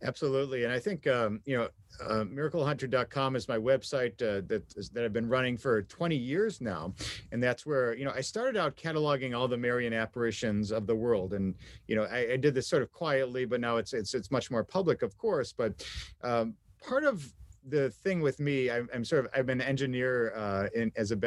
[0.04, 0.64] Absolutely.
[0.64, 1.68] And I think, um, you know,
[2.02, 4.62] uh, miraclehunter.com is my website uh, that,
[4.92, 6.92] that I've been running for 20 years now.
[7.30, 10.94] And that's where, you know, I started out cataloging all the Marian apparitions of the
[10.94, 11.34] world.
[11.34, 11.54] And,
[11.86, 14.50] you know, I, I did this sort of quietly, but now it's, it's, it's much
[14.50, 15.52] more public, of course.
[15.52, 15.84] But
[16.22, 17.32] um, part of
[17.68, 21.18] the thing with me, I'm, I'm, sort of I'm an engineer uh, in as a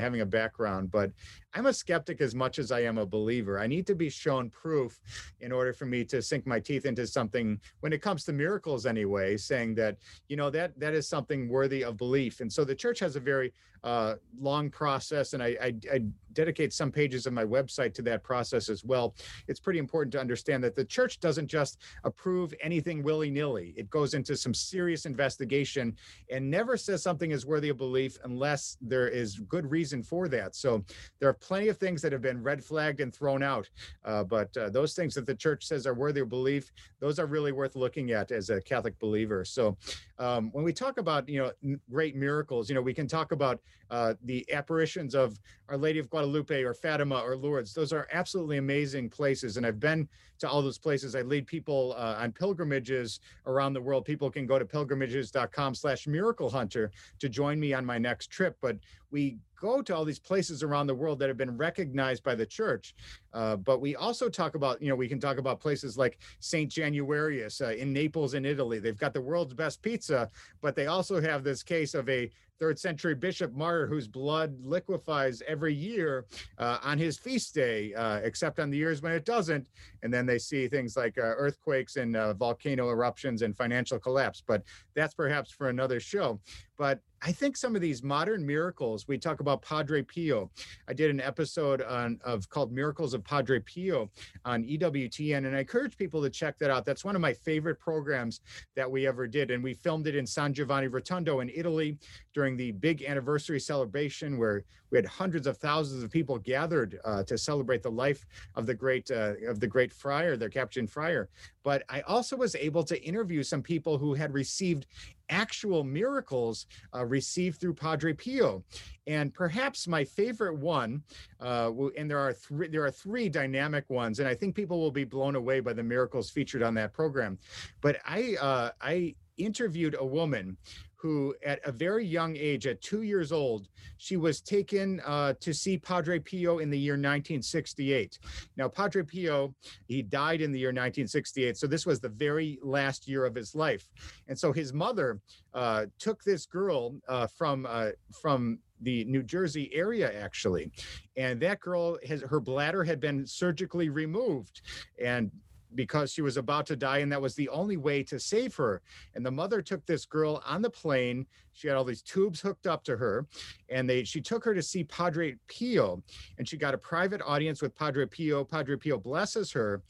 [0.00, 1.10] having a background, but
[1.54, 3.58] I'm a skeptic as much as I am a believer.
[3.58, 5.00] I need to be shown proof
[5.40, 8.84] in order for me to sink my teeth into something when it comes to miracles
[8.84, 9.96] anyway, saying that,
[10.28, 12.40] you know, that that is something worthy of belief.
[12.40, 16.72] And so the church has a very uh, long process, and I, I, I dedicate
[16.72, 19.14] some pages of my website to that process as well.
[19.46, 23.90] It's pretty important to understand that the church doesn't just approve anything willy nilly, it
[23.90, 25.96] goes into some serious investigation
[26.30, 30.54] and never says something is worthy of belief unless there is good reason for that.
[30.54, 30.84] So
[31.20, 33.68] there are plenty of things that have been red flagged and thrown out.
[34.04, 37.26] Uh, but uh, those things that the church says are worthy of belief, those are
[37.26, 39.44] really worth looking at as a Catholic believer.
[39.44, 39.76] So
[40.18, 43.60] um, when we talk about, you know, great miracles, you know, we can talk about
[43.90, 45.38] uh, the apparitions of
[45.68, 47.74] Our Lady of Guadalupe or Fatima or Lourdes.
[47.74, 49.56] Those are absolutely amazing places.
[49.56, 51.14] And I've been to all those places.
[51.14, 54.04] I lead people uh, on pilgrimages around the world.
[54.04, 58.56] People can go to pilgrimages.com slash miracle hunter to join me on my next trip.
[58.60, 58.76] But
[59.10, 62.46] we go to all these places around the world that have been recognized by the
[62.46, 62.94] church.
[63.32, 66.70] Uh, but we also talk about, you know, we can talk about places like St.
[66.70, 68.78] Januarius uh, in Naples in Italy.
[68.78, 72.78] They've got the world's best pizza, but they also have this case of a third
[72.78, 76.26] century bishop martyr whose blood liquefies every year
[76.58, 79.68] uh, on his feast day, uh, except on the years when it doesn't.
[80.02, 84.42] And then they see things like uh, earthquakes and uh, volcano eruptions and financial collapse.
[84.46, 84.62] But
[84.94, 86.40] that's perhaps for another show.
[86.76, 90.50] But I think some of these modern miracles, we talk about Padre Pio.
[90.88, 94.10] I did an episode on of called Miracles of Padre Pio
[94.44, 96.84] on EWTN, and I encourage people to check that out.
[96.84, 98.40] That's one of my favorite programs
[98.76, 99.50] that we ever did.
[99.50, 101.98] And we filmed it in San Giovanni Rotondo in Italy
[102.34, 107.22] during the big anniversary celebration where we had hundreds of thousands of people gathered uh,
[107.24, 111.28] to celebrate the life of the great uh, of the great friar, the Capuchin friar.
[111.62, 114.86] But I also was able to interview some people who had received
[115.30, 118.62] actual miracles uh, received through Padre Pio.
[119.06, 121.02] And perhaps my favorite one,
[121.40, 124.90] uh, and there are three, there are three dynamic ones, and I think people will
[124.90, 127.38] be blown away by the miracles featured on that program.
[127.80, 130.56] But I uh, I interviewed a woman
[130.98, 133.68] who at a very young age, at two years old,
[133.98, 138.18] she was taken uh, to see Padre Pio in the year 1968.
[138.56, 139.54] Now, Padre Pio,
[139.86, 143.54] he died in the year 1968, so this was the very last year of his
[143.54, 143.88] life.
[144.26, 145.20] And so his mother
[145.54, 147.90] uh, took this girl uh, from uh,
[148.20, 150.70] from the New Jersey area actually,
[151.16, 154.62] and that girl has her bladder had been surgically removed,
[155.02, 155.30] and
[155.74, 158.80] because she was about to die and that was the only way to save her.
[159.14, 161.26] And the mother took this girl on the plane.
[161.52, 163.26] She had all these tubes hooked up to her
[163.68, 166.02] and they she took her to see padre pio
[166.38, 168.44] and she got a private audience with padre pio.
[168.44, 169.82] Padre pio blesses her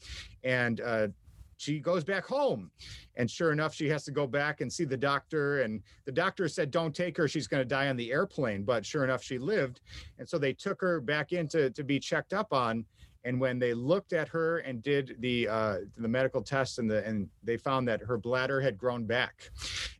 [0.43, 1.07] and uh,
[1.59, 2.71] she goes back home.
[3.17, 6.47] And sure enough she has to go back and see the doctor and the doctor
[6.47, 7.27] said don't take her.
[7.27, 8.63] She's going to die on the airplane.
[8.63, 9.81] But sure enough she lived.
[10.17, 12.85] And so they took her back in to, to be checked up on
[13.23, 17.05] and when they looked at her and did the uh, the medical tests and the
[17.05, 19.49] and they found that her bladder had grown back.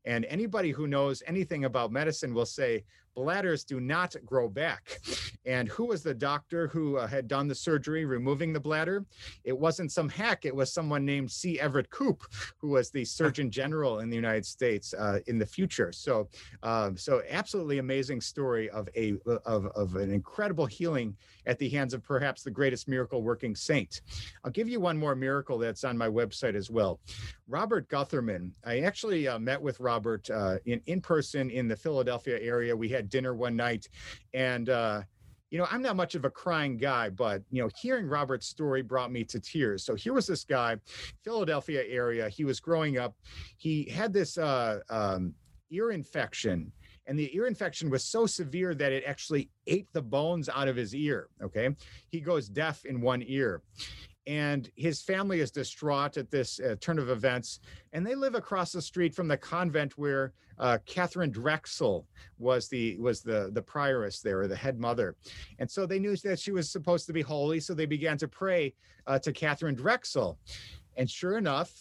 [0.06, 2.84] And anybody who knows anything about medicine will say
[3.16, 5.00] bladders do not grow back.
[5.46, 9.06] And who was the doctor who uh, had done the surgery removing the bladder?
[9.44, 10.46] It wasn't some hack.
[10.46, 11.60] It was someone named C.
[11.60, 12.24] Everett Koop,
[12.58, 15.92] who was the Surgeon General in the United States uh, in the future.
[15.92, 16.28] So,
[16.64, 21.94] uh, so absolutely amazing story of a of, of an incredible healing at the hands
[21.94, 24.02] of perhaps the greatest miracle working saint.
[24.44, 27.00] I'll give you one more miracle that's on my website as well.
[27.48, 28.52] Robert Gutherman.
[28.64, 32.76] I actually uh, met with Robert uh, in in person in the Philadelphia area.
[32.76, 33.88] We had dinner one night,
[34.34, 35.02] and uh,
[35.50, 38.82] you know, I'm not much of a crying guy, but you know, hearing Robert's story
[38.82, 39.84] brought me to tears.
[39.84, 40.78] So here was this guy,
[41.24, 42.30] Philadelphia area.
[42.30, 43.16] He was growing up.
[43.58, 45.34] He had this uh, um,
[45.72, 46.72] ear infection
[47.10, 50.76] and the ear infection was so severe that it actually ate the bones out of
[50.76, 51.70] his ear okay
[52.10, 53.62] he goes deaf in one ear
[54.30, 57.62] and his family is distraught at this uh, turn of events.
[57.94, 62.06] And they live across the street from the convent where uh, Catherine Drexel
[62.38, 65.16] was the was the the prioress there, or the head mother.
[65.58, 68.28] And so they knew that she was supposed to be holy, so they began to
[68.28, 68.76] pray
[69.08, 70.38] uh, to Catherine Drexel.
[70.96, 71.74] And sure enough,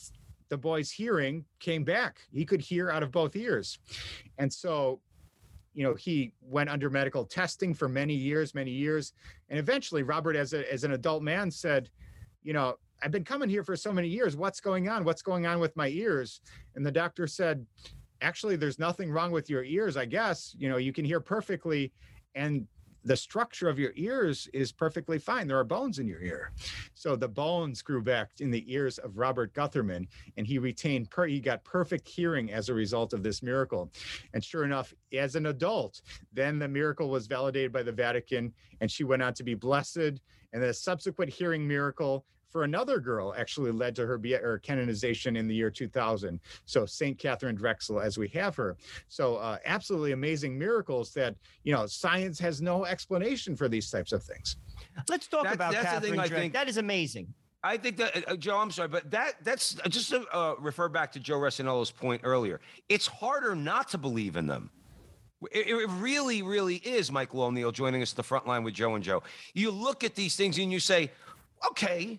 [0.48, 2.20] the boy's hearing came back.
[2.32, 3.78] He could hear out of both ears,
[4.38, 5.00] and so
[5.74, 9.12] you know he went under medical testing for many years many years
[9.48, 11.90] and eventually robert as, a, as an adult man said
[12.42, 14.36] you know, I've been coming here for so many years.
[14.36, 15.04] What's going on?
[15.04, 16.40] What's going on with my ears?
[16.74, 17.64] And the doctor said,
[18.20, 20.54] actually, there's nothing wrong with your ears, I guess.
[20.58, 21.92] You know, you can hear perfectly.
[22.34, 22.66] And
[23.04, 25.46] the structure of your ears is perfectly fine.
[25.46, 26.52] There are bones in your ear.
[26.94, 31.26] So the bones grew back in the ears of Robert Gutherman, and he retained, per,
[31.26, 33.90] he got perfect hearing as a result of this miracle.
[34.34, 38.90] And sure enough, as an adult, then the miracle was validated by the Vatican, and
[38.90, 40.20] she went on to be blessed.
[40.52, 45.46] And the subsequent hearing miracle for another girl actually led to her, her canonization in
[45.46, 46.40] the year 2000.
[46.64, 48.76] So Saint Catherine Drexel, as we have her.
[49.08, 51.34] So uh, absolutely amazing miracles that
[51.64, 54.56] you know science has no explanation for these types of things.
[55.08, 56.38] Let's talk that's, about that's Catherine Drexel.
[56.38, 57.32] Think, that is amazing.
[57.62, 60.88] I think that uh, Joe, I'm sorry, but that that's uh, just to uh, refer
[60.88, 62.60] back to Joe Resinello's point earlier.
[62.88, 64.70] It's harder not to believe in them.
[65.52, 69.22] It, really, really is Michael O'Neill joining us the front line with Joe and Joe.
[69.54, 71.12] You look at these things and you say,
[71.70, 72.18] okay,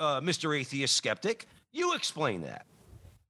[0.00, 0.58] uh, Mr.
[0.58, 1.46] Atheist Skeptic.
[1.72, 2.66] You explain that.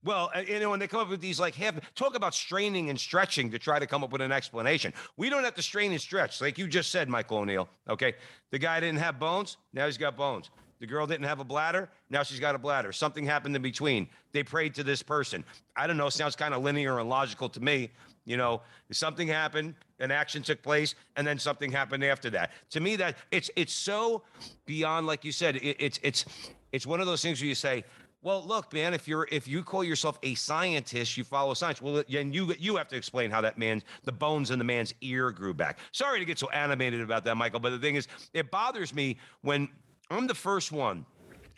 [0.05, 2.89] Well, uh, you know, when they come up with these like half talk about straining
[2.89, 4.93] and stretching to try to come up with an explanation.
[5.17, 7.69] We don't have to strain and stretch, like you just said, Michael O'Neill.
[7.89, 8.15] Okay,
[8.51, 10.51] the guy didn't have bones, now he's got bones.
[10.81, 12.93] The girl didn't have a bladder, now she's got a bladder.
[12.93, 14.09] Something happened in between.
[14.33, 15.45] They prayed to this person.
[15.77, 16.09] I don't know.
[16.09, 17.91] Sounds kind of linear and logical to me.
[18.29, 18.61] You know,
[18.93, 22.51] something happened, an action took place, and then something happened after that.
[22.71, 24.23] To me, that it's it's so
[24.67, 26.27] beyond, like you said, it, it's it's
[26.71, 27.85] it's one of those things where you say,
[28.21, 31.81] well, look, man, if you're if you call yourself a scientist, you follow science.
[31.81, 34.93] Well, and you you have to explain how that man, the bones in the man's
[35.01, 35.79] ear grew back.
[35.93, 39.17] Sorry to get so animated about that, Michael, but the thing is, it bothers me
[39.41, 39.71] when
[40.11, 41.07] I'm the first one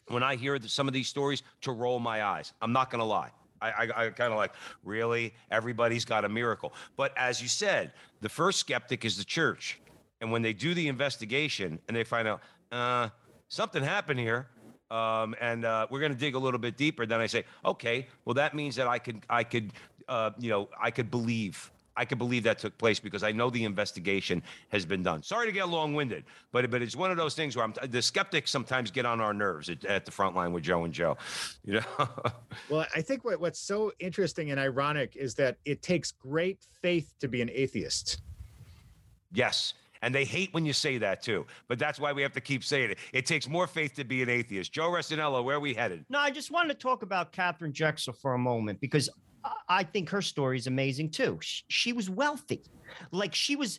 [0.06, 2.52] when I hear some of these stories to roll my eyes.
[2.62, 3.30] I'm not gonna lie.
[3.60, 4.52] I, I, I kind of like,
[4.84, 5.34] really?
[5.50, 6.72] Everybody's got a miracle.
[6.96, 9.80] But as you said, the first skeptic is the church.
[10.20, 12.40] And when they do the investigation and they find out,
[12.72, 13.08] uh,
[13.48, 14.48] something happened here,
[14.90, 17.06] um, and uh, we're going to dig a little bit deeper.
[17.06, 19.72] Then I say, okay, well that means that I could, I could,
[20.08, 23.50] uh, you know, I could believe I can believe that took place because I know
[23.50, 25.22] the investigation has been done.
[25.22, 28.50] Sorry to get long-winded, but but it's one of those things where I'm, the skeptics
[28.50, 31.16] sometimes get on our nerves at, at the front line with Joe and Joe.
[31.64, 32.08] You know.
[32.70, 37.12] well, I think what, what's so interesting and ironic is that it takes great faith
[37.20, 38.22] to be an atheist.
[39.32, 39.74] Yes.
[40.02, 41.46] And they hate when you say that too.
[41.68, 42.98] But that's why we have to keep saying it.
[43.12, 44.72] It takes more faith to be an atheist.
[44.72, 46.04] Joe Resinello, where are we headed?
[46.08, 49.10] No, I just wanted to talk about Catherine Drexel for a moment because
[49.68, 51.38] I think her story is amazing too.
[51.40, 52.62] She, she was wealthy,
[53.12, 53.78] like she was,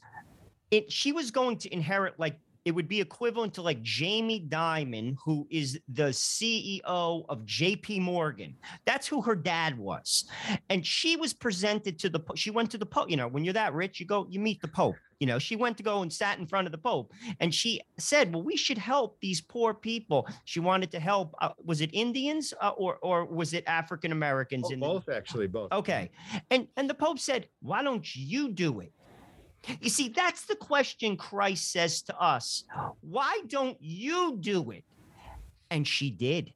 [0.72, 0.92] it.
[0.92, 5.48] She was going to inherit like it would be equivalent to like Jamie Dimon, who
[5.50, 8.56] is the CEO of JP Morgan.
[8.86, 10.26] That's who her dad was.
[10.70, 13.10] And she was presented to the, she went to the Pope.
[13.10, 14.96] You know, when you're that rich, you go, you meet the Pope.
[15.20, 17.80] You know, she went to go and sat in front of the Pope and she
[18.00, 20.28] said, well, we should help these poor people.
[20.46, 24.68] She wanted to help, uh, was it Indians uh, or, or was it African Americans?
[24.72, 25.72] Oh, both, the- actually, both.
[25.72, 26.10] Okay.
[26.50, 28.94] And, and the Pope said, why don't you do it?
[29.80, 32.64] You see, that's the question Christ says to us.
[33.02, 34.84] Why don't you do it?
[35.70, 36.54] And she did.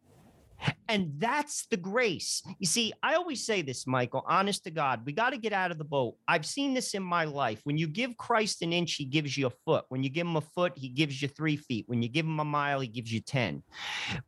[0.88, 2.42] And that's the grace.
[2.60, 5.72] You see, I always say this, Michael, honest to God, we got to get out
[5.72, 6.16] of the boat.
[6.28, 7.62] I've seen this in my life.
[7.64, 9.86] When you give Christ an inch, he gives you a foot.
[9.90, 11.86] When you give him a foot, he gives you three feet.
[11.88, 13.64] When you give him a mile, he gives you 10.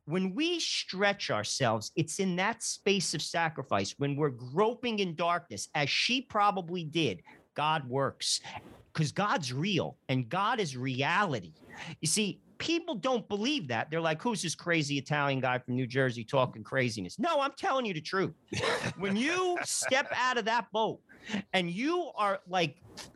[0.05, 3.95] When we stretch ourselves, it's in that space of sacrifice.
[3.97, 7.21] When we're groping in darkness, as she probably did,
[7.57, 8.39] God works
[8.93, 11.53] because God's real and God is reality.
[12.01, 13.89] You see, people don't believe that.
[13.89, 17.17] They're like, who's this crazy Italian guy from New Jersey talking craziness?
[17.17, 18.35] No, I'm telling you the truth.
[18.99, 20.99] when you step out of that boat
[21.51, 22.75] and you are like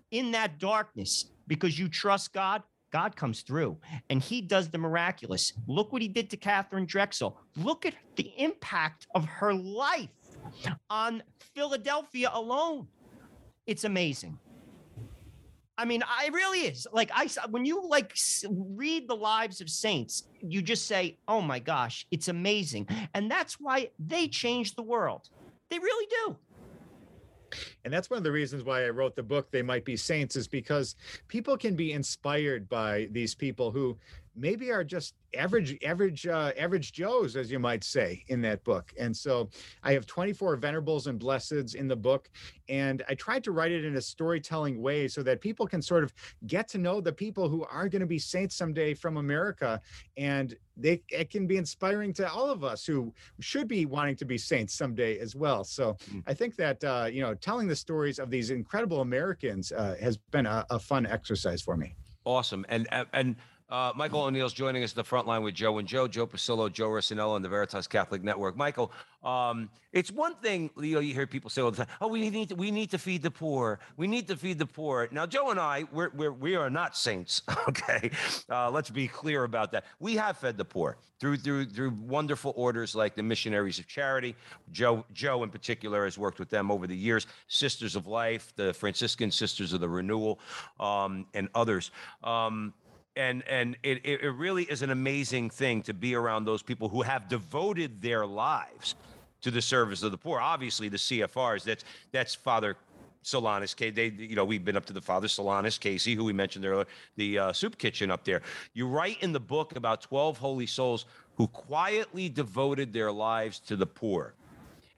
[0.10, 3.78] in that darkness because you trust God, God comes through
[4.10, 5.54] and he does the miraculous.
[5.68, 7.38] Look what he did to Catherine Drexel.
[7.56, 10.10] Look at the impact of her life
[10.90, 11.22] on
[11.54, 12.88] Philadelphia alone.
[13.72, 14.38] It's amazing.
[15.78, 18.14] I mean, I really is like I when you like
[18.50, 23.62] read the lives of saints, you just say, "Oh my gosh, it's amazing," and that's
[23.62, 25.30] why they change the world.
[25.70, 26.36] They really do.
[27.86, 30.36] And that's one of the reasons why I wrote the book, They Might Be Saints,
[30.36, 30.96] is because
[31.30, 33.98] people can be inspired by these people who
[34.36, 38.94] maybe are just average average uh, average joes as you might say in that book.
[39.00, 39.50] And so
[39.84, 42.30] i have 24 venerables and blesseds in the book
[42.70, 46.04] and i tried to write it in a storytelling way so that people can sort
[46.04, 46.14] of
[46.48, 49.80] get to know the people who are going to be saints someday from america
[50.18, 54.26] and they it can be inspiring to all of us who should be wanting to
[54.26, 55.64] be saints someday as well.
[55.64, 56.24] So mm.
[56.28, 60.18] i think that uh, you know telling the stories of these incredible americans uh, has
[60.18, 61.96] been a, a fun exercise for me.
[62.26, 62.66] Awesome.
[62.70, 63.36] And and
[63.72, 66.72] uh, Michael O'Neill's joining us at the front line with Joe and Joe, Joe Pasillo,
[66.72, 68.58] Joe Resinello, and the Veritas Catholic Network.
[68.58, 68.92] Michael,
[69.24, 72.30] um, it's one thing you know you hear people say all the time, "Oh, we
[72.30, 73.80] need to, we need to feed the poor.
[73.96, 76.98] We need to feed the poor." Now, Joe and I, we're, we're we are not
[76.98, 77.42] saints.
[77.68, 78.12] Okay,
[78.50, 79.86] uh, let's be clear about that.
[80.00, 84.36] We have fed the poor through through through wonderful orders like the Missionaries of Charity.
[84.72, 87.28] Joe Joe in particular has worked with them over the years.
[87.48, 90.40] Sisters of Life, the Franciscan Sisters of the Renewal,
[90.80, 91.92] um, and others.
[92.24, 92.74] Um,
[93.16, 97.02] and and it, it really is an amazing thing to be around those people who
[97.02, 98.96] have devoted their lives
[99.42, 100.40] to the service of the poor.
[100.40, 101.64] Obviously, the CFRs.
[101.64, 102.78] That's that's Father
[103.24, 103.76] Solanus.
[103.94, 106.88] They, you know, we've been up to the Father Solanus Casey, who we mentioned earlier,
[107.18, 108.42] the uh, soup kitchen up there.
[108.74, 111.06] You write in the book about twelve holy souls
[111.36, 114.34] who quietly devoted their lives to the poor.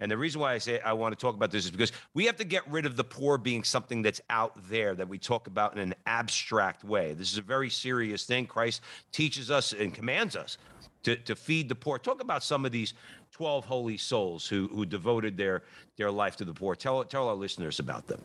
[0.04, 2.26] And the reason why I say I want to talk about this is because we
[2.26, 5.48] have to get rid of the poor being something that's out there that we talk
[5.48, 7.14] about in an abstract way.
[7.14, 8.46] This is a very serious thing.
[8.46, 8.82] Christ
[9.14, 10.58] teaches us and commands us
[11.04, 11.98] to, to feed the poor.
[11.98, 12.96] Talk about some of these
[13.32, 15.64] 12 holy souls who, who devoted their,
[15.96, 16.76] their life to the poor.
[16.76, 18.22] Tell, tell our listeners about them.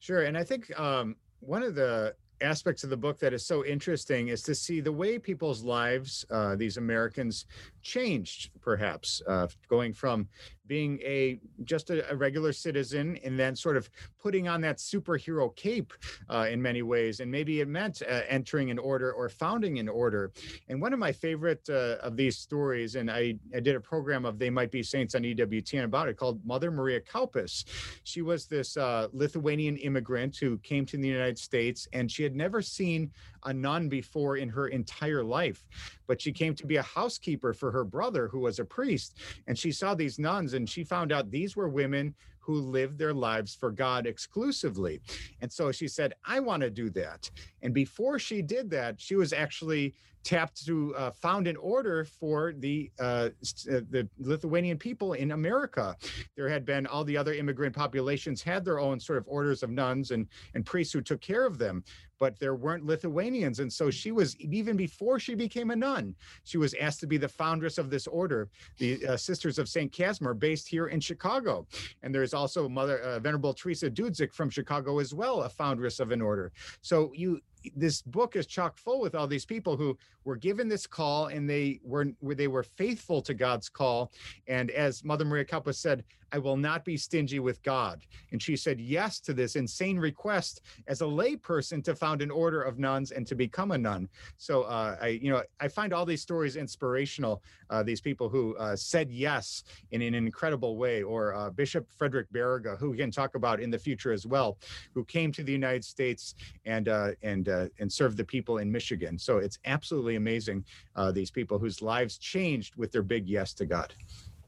[0.00, 0.22] Sure.
[0.22, 4.28] And I think um, one of the aspects of the book that is so interesting
[4.28, 7.46] is to see the way people's lives, uh, these Americans,
[7.82, 10.28] changed, perhaps, uh, going from
[10.66, 13.88] being a just a, a, regular citizen and then sort of
[14.20, 15.92] putting on that superhero cape
[16.28, 17.20] uh, in many ways.
[17.20, 20.32] And maybe it meant uh, entering an order or founding an order.
[20.68, 24.24] And one of my favorite uh, of these stories and I, I did a program
[24.24, 27.64] of they might be saints on ewtn about it called mother maria kaupas
[28.04, 32.34] she was this uh, lithuanian immigrant who came to the united states and she had
[32.34, 33.10] never seen
[33.46, 35.64] a nun before in her entire life.
[36.06, 39.18] But she came to be a housekeeper for her brother who was a priest.
[39.46, 42.14] And she saw these nuns and she found out these were women
[42.46, 45.00] who lived their lives for God exclusively.
[45.40, 47.28] And so she said, I want to do that.
[47.62, 52.52] And before she did that, she was actually tapped to uh, found an order for
[52.58, 53.28] the uh,
[53.70, 55.94] uh, the Lithuanian people in America.
[56.34, 59.70] There had been all the other immigrant populations had their own sort of orders of
[59.70, 61.84] nuns and and priests who took care of them
[62.18, 63.60] but there weren't Lithuanians.
[63.60, 67.18] And so she was, even before she became a nun, she was asked to be
[67.18, 69.92] the foundress of this order, the uh, Sisters of St.
[69.92, 71.66] Casimir, based here in Chicago.
[72.02, 76.10] And there's also Mother uh, Venerable Teresa Dudzik from Chicago as well, a foundress of
[76.10, 76.52] an order.
[76.82, 77.40] So you,
[77.74, 81.48] this book is chock full with all these people who were given this call and
[81.48, 84.12] they were they were faithful to God's call.
[84.46, 88.02] And as Mother Maria Kaupas said, I will not be stingy with God.
[88.32, 92.62] And she said yes to this insane request as a layperson to found an order
[92.62, 94.08] of nuns and to become a nun.
[94.36, 97.42] So uh, I, you know, I find all these stories inspirational.
[97.70, 102.30] Uh, these people who uh, said yes in, an incredible way, or uh, Bishop Frederick
[102.32, 104.58] Baraga, who we can talk about in the future as well,
[104.94, 106.34] who came to the United States
[106.64, 107.10] and uh,
[107.46, 109.18] and uh, and served the people in Michigan.
[109.18, 110.64] So it's absolutely amazing.
[111.12, 113.94] these people whose lives changed with their big yes to God.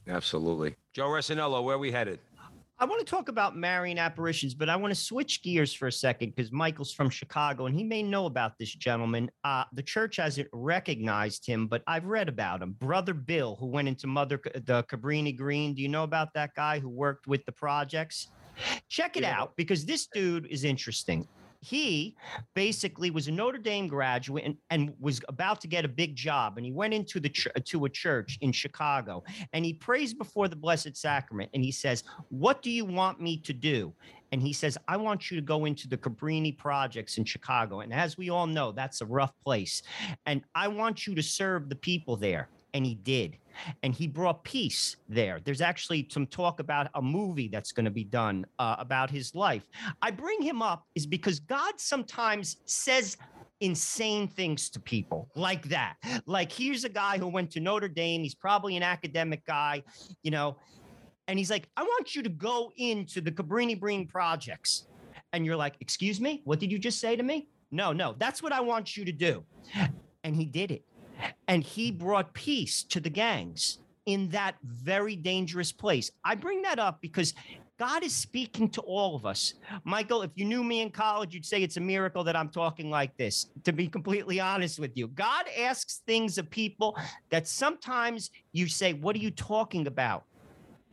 [0.09, 0.75] Absolutely.
[0.95, 2.19] Joe Resinello, where we headed?
[2.81, 5.93] I want to talk about Marian apparitions, but I want to switch gears for a
[5.93, 9.33] second because Michael's from Chicago and he may know about this gentleman.
[9.43, 12.77] Uh, the church hasn't recognized him, but I've read about him.
[12.79, 15.75] Brother Bill, who went into Mother the Cabrini Green.
[15.75, 18.29] Do you know about that guy who worked with the projects?
[18.89, 19.41] Check it yeah.
[19.41, 21.27] out because this dude is interesting
[21.61, 22.17] he
[22.55, 26.57] basically was a Notre Dame graduate and, and was about to get a big job.
[26.57, 30.49] And he went into the ch- to a church in Chicago and he prays before
[30.49, 33.93] the Blessed Sacrament and he says, "What do you want me to do?"
[34.31, 37.81] And he says, I want you to go into the Cabrini projects in Chicago.
[37.81, 39.83] And as we all know, that's a rough place.
[40.27, 43.37] And I want you to serve the people there and he did.
[43.83, 45.41] And he brought peace there.
[45.45, 49.35] There's actually some talk about a movie that's going to be done uh, about his
[49.35, 49.64] life.
[50.01, 53.16] I bring him up is because God sometimes says
[53.61, 55.97] insane things to people like that.
[56.27, 58.23] Like here's a guy who went to Notre Dame.
[58.23, 59.83] He's probably an academic guy,
[60.23, 60.57] you know,
[61.29, 64.87] and he's like, I want you to go into the Cabrini Green projects.
[65.35, 67.49] And you're like, excuse me, what did you just say to me?
[67.71, 69.45] No, no, that's what I want you to do.
[70.25, 70.85] And he did it.
[71.47, 76.11] And he brought peace to the gangs in that very dangerous place.
[76.25, 77.35] I bring that up because
[77.79, 79.55] God is speaking to all of us.
[79.85, 82.91] Michael, if you knew me in college, you'd say it's a miracle that I'm talking
[82.91, 85.07] like this, to be completely honest with you.
[85.09, 86.99] God asks things of people
[87.31, 90.25] that sometimes you say, What are you talking about?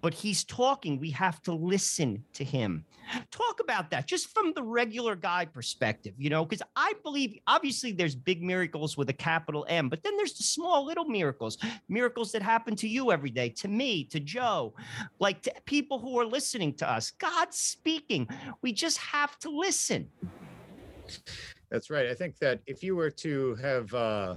[0.05, 0.99] But he's talking.
[0.99, 2.85] We have to listen to him.
[3.31, 7.91] Talk about that just from the regular guy perspective, you know, because I believe obviously
[7.91, 11.57] there's big miracles with a capital M, but then there's the small little miracles,
[11.89, 14.75] miracles that happen to you every day, to me, to Joe,
[15.17, 17.09] like to people who are listening to us.
[17.09, 18.27] God's speaking.
[18.61, 20.07] We just have to listen.
[21.71, 22.05] That's right.
[22.05, 24.35] I think that if you were to have uh,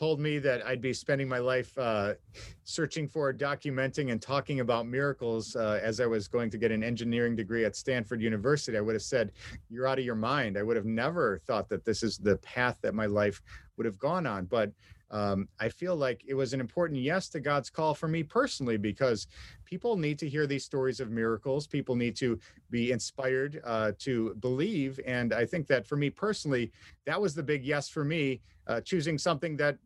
[0.00, 2.14] told me that I'd be spending my life uh,
[2.64, 6.82] searching for, documenting, and talking about miracles uh, as I was going to get an
[6.82, 9.32] engineering degree at Stanford University, I would have said,
[9.68, 10.56] You're out of your mind.
[10.56, 13.42] I would have never thought that this is the path that my life
[13.76, 14.46] would have gone on.
[14.46, 14.72] But
[15.10, 18.76] um, I feel like it was an important yes to God's call for me personally
[18.76, 19.26] because
[19.64, 21.66] people need to hear these stories of miracles.
[21.66, 22.38] People need to
[22.70, 25.00] be inspired uh, to believe.
[25.06, 26.72] And I think that for me personally,
[27.06, 29.76] that was the big yes for me, uh, choosing something that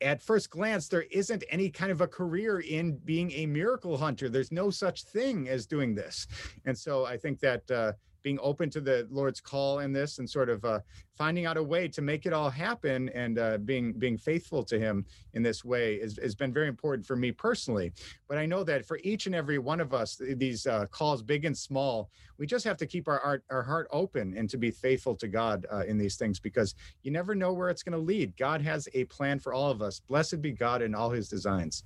[0.00, 4.28] at first glance, there isn't any kind of a career in being a miracle hunter.
[4.28, 6.26] There's no such thing as doing this.
[6.66, 7.92] And so I think that uh,
[8.22, 10.80] being open to the Lord's call in this and sort of uh,
[11.16, 14.78] finding out a way to make it all happen and uh, being being faithful to
[14.78, 15.04] Him
[15.34, 17.92] in this way has been very important for me personally.
[18.28, 21.44] But I know that for each and every one of us, these uh, calls, big
[21.44, 24.70] and small, we just have to keep our our, our heart open and to be
[24.70, 27.98] faithful to God uh, in these things because you never know where it's going to
[27.98, 28.36] lead.
[28.36, 30.00] God has a plan for all of us.
[30.00, 31.84] Blessed be God in all His designs.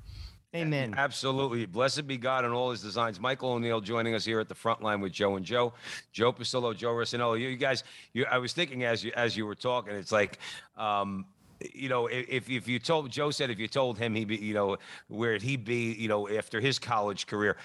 [0.54, 0.94] Amen.
[0.96, 1.64] Absolutely.
[1.64, 3.18] Blessed be God and all his designs.
[3.18, 5.72] Michael O'Neill joining us here at the front line with Joe and Joe.
[6.12, 7.40] Joe Pasillo, Joe Resinello.
[7.40, 10.38] You, you guys, you, I was thinking as you as you were talking, it's like
[10.76, 11.24] um,
[11.74, 14.54] you know, if if you told Joe said if you told him he'd be, you
[14.54, 14.76] know,
[15.08, 17.56] where'd he be, you know, after his college career,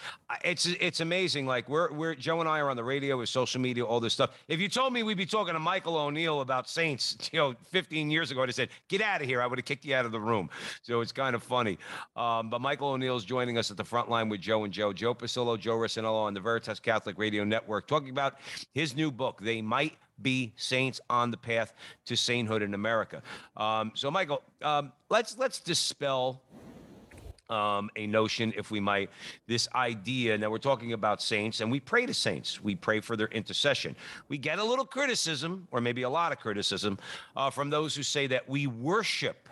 [0.44, 1.46] it's it's amazing.
[1.46, 4.14] Like we're we're Joe and I are on the radio with social media, all this
[4.14, 4.32] stuff.
[4.48, 8.10] If you told me we'd be talking to Michael O'Neill about Saints, you know, 15
[8.10, 10.06] years ago, I'd have said, "Get out of here!" I would have kicked you out
[10.06, 10.50] of the room.
[10.82, 11.78] So it's kind of funny.
[12.16, 15.14] Um, but Michael O'Neill's joining us at the front line with Joe and Joe, Joe
[15.14, 18.36] Pasillo, Joe Resinello on the Veritas Catholic Radio Network, talking about
[18.74, 19.42] his new book.
[19.42, 21.74] They might be saints on the path
[22.06, 23.22] to sainthood in America.
[23.56, 26.42] Um, so, Michael, um, let's let's dispel
[27.50, 29.10] um, a notion, if we might,
[29.48, 30.38] this idea.
[30.38, 32.62] Now we're talking about saints, and we pray to saints.
[32.62, 33.96] We pray for their intercession.
[34.28, 36.98] We get a little criticism, or maybe a lot of criticism,
[37.36, 39.48] uh, from those who say that we worship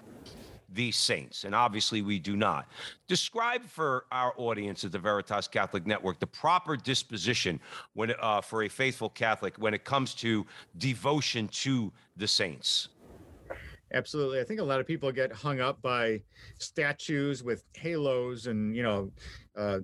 [0.69, 2.67] these saints, and obviously we do not.
[3.07, 7.59] Describe for our audience at the Veritas Catholic Network the proper disposition
[7.93, 10.45] when uh, for a faithful Catholic when it comes to
[10.77, 12.89] devotion to the saints.
[13.93, 14.39] Absolutely.
[14.39, 16.21] I think a lot of people get hung up by
[16.59, 19.11] statues with halos and, you know,
[19.55, 19.79] uh,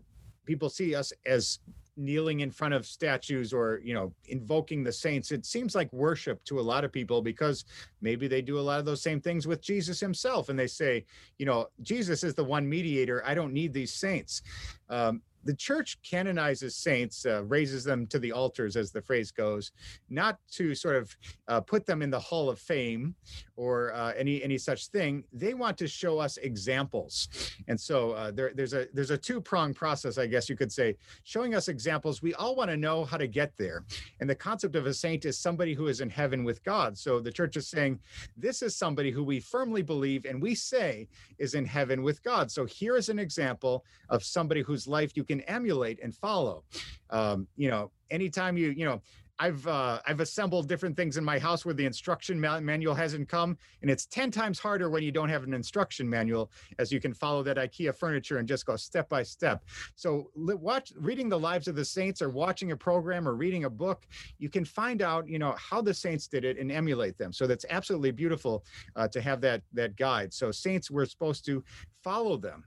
[0.45, 1.59] people see us as
[2.01, 5.31] kneeling in front of statues or you know invoking the saints.
[5.31, 7.65] It seems like worship to a lot of people because
[8.01, 10.49] maybe they do a lot of those same things with jesus himself.
[10.49, 11.05] And they say
[11.37, 13.23] you know jesus is the one mediator.
[13.25, 14.41] I don't need these saints.
[14.89, 19.71] Um, the church canonizes saints, uh, raises them to the altars, as the phrase goes,
[20.09, 21.15] not to sort of
[21.47, 23.15] uh, put them in the Hall of Fame
[23.61, 25.23] or uh, any any such thing.
[25.31, 27.27] They want to show us examples,
[27.67, 30.71] and so uh, there, there's a there's a two prong process, I guess you could
[30.71, 32.23] say, showing us examples.
[32.23, 33.85] We all want to know how to get there,
[34.19, 36.97] and the concept of a saint is somebody who is in heaven with God.
[36.97, 37.99] So the church is saying
[38.35, 41.07] this is somebody who we firmly believe and we say
[41.37, 42.49] is in heaven with God.
[42.49, 46.63] So here is an example of somebody whose life you can emulate and follow.
[47.11, 49.01] Um, you know, anytime you, you know,
[49.41, 53.57] I've uh, I've assembled different things in my house where the instruction manual hasn't come,
[53.81, 57.11] and it's ten times harder when you don't have an instruction manual, as you can
[57.11, 59.63] follow that IKEA furniture and just go step by step.
[59.95, 63.69] So watch reading the lives of the saints, or watching a program, or reading a
[63.69, 64.05] book,
[64.37, 67.33] you can find out you know how the saints did it and emulate them.
[67.33, 68.63] So that's absolutely beautiful
[68.95, 70.35] uh, to have that that guide.
[70.35, 71.63] So saints, we're supposed to
[72.03, 72.63] follow them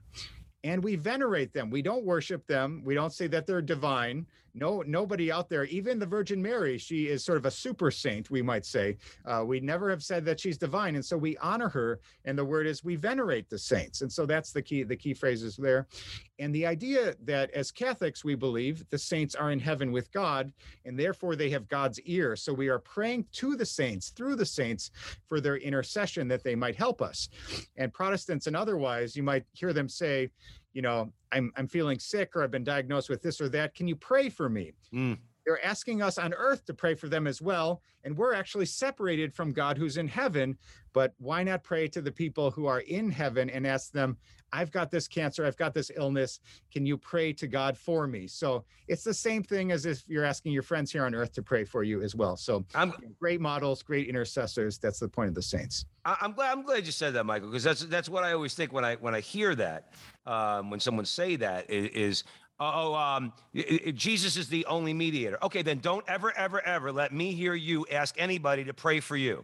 [0.65, 1.69] and we venerate them.
[1.69, 2.81] We don't worship them.
[2.83, 4.25] We don't say that they're divine.
[4.57, 8.31] No, nobody out there, even the Virgin Mary, she is sort of a super saint,
[8.31, 8.95] we might say.
[9.25, 11.99] Uh, we never have said that she's divine, and so we honor her.
[12.23, 14.83] And the word is we venerate the saints, and so that's the key.
[14.83, 15.87] The key phrases there,
[16.39, 20.53] and the idea that as Catholics we believe the saints are in heaven with God,
[20.85, 22.37] and therefore they have God's ear.
[22.37, 24.91] So we are praying to the saints through the saints
[25.27, 27.27] for their intercession that they might help us.
[27.75, 30.29] And Protestants and otherwise, you might hear them say,
[30.75, 33.73] you know, I'm I'm feeling sick or I've been diagnosed with this or that.
[33.73, 34.73] Can you pray for me?
[34.93, 35.17] Mm.
[35.45, 37.81] They're asking us on earth to pray for them as well.
[38.03, 40.57] And we're actually separated from God who's in heaven.
[40.93, 44.17] But why not pray to the people who are in heaven and ask them,
[44.53, 46.39] I've got this cancer, I've got this illness.
[46.71, 48.25] Can you pray to God for me?
[48.27, 51.43] So it's the same thing as if you're asking your friends here on earth to
[51.43, 52.37] pray for you as well.
[52.37, 54.77] So I'm, great models, great intercessors.
[54.77, 55.85] That's the point of the saints.
[56.05, 58.71] I'm glad I'm glad you said that, Michael, because that's that's what I always think
[58.71, 59.91] when I when I hear that
[60.27, 62.23] um, when someone say that is, is
[62.59, 63.33] oh, um,
[63.93, 65.37] Jesus is the only mediator.
[65.43, 69.17] Okay, then don't ever, ever, ever let me hear you ask anybody to pray for
[69.17, 69.43] you.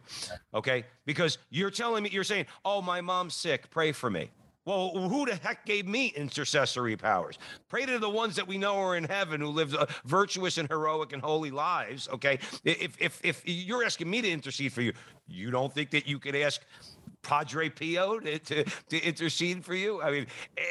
[0.54, 4.30] Okay, because you're telling me, you're saying, oh, my mom's sick, pray for me.
[4.64, 7.40] Well, who the heck gave me intercessory powers?
[7.68, 10.70] Pray to the ones that we know are in heaven who live uh, virtuous and
[10.70, 12.08] heroic and holy lives.
[12.14, 14.94] Okay, if if if you're asking me to intercede for you,
[15.28, 16.62] you don't think that you could ask
[17.24, 20.02] Padre Pio to, to, to, intercede for you?
[20.02, 20.28] I mean,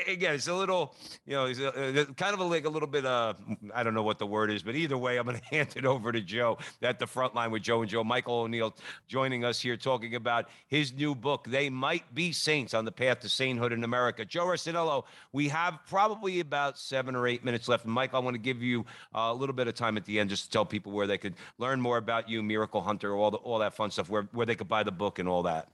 [0.07, 0.95] again, it's a little,
[1.27, 3.35] you know, it's a, kind of a, like a little bit, uh,
[3.75, 5.85] I don't know what the word is, but either way, I'm going to hand it
[5.85, 8.05] over to Joe at the front line with Joe and Joe.
[8.05, 8.75] Michael O'Neill
[9.09, 13.21] joining us here talking about his new book, They Might Be Saints on the Path
[13.21, 14.25] to Sainthood in America.
[14.25, 17.87] Joe Resinello, we have probably about seven or eight minutes left.
[17.87, 18.85] Mike, I want to give you
[19.15, 21.35] a little bit of time at the end just to tell people where they could
[21.59, 24.55] learn more about you, Miracle Hunter, all, the, all that fun stuff, where, where they
[24.55, 25.69] could buy the book and all that.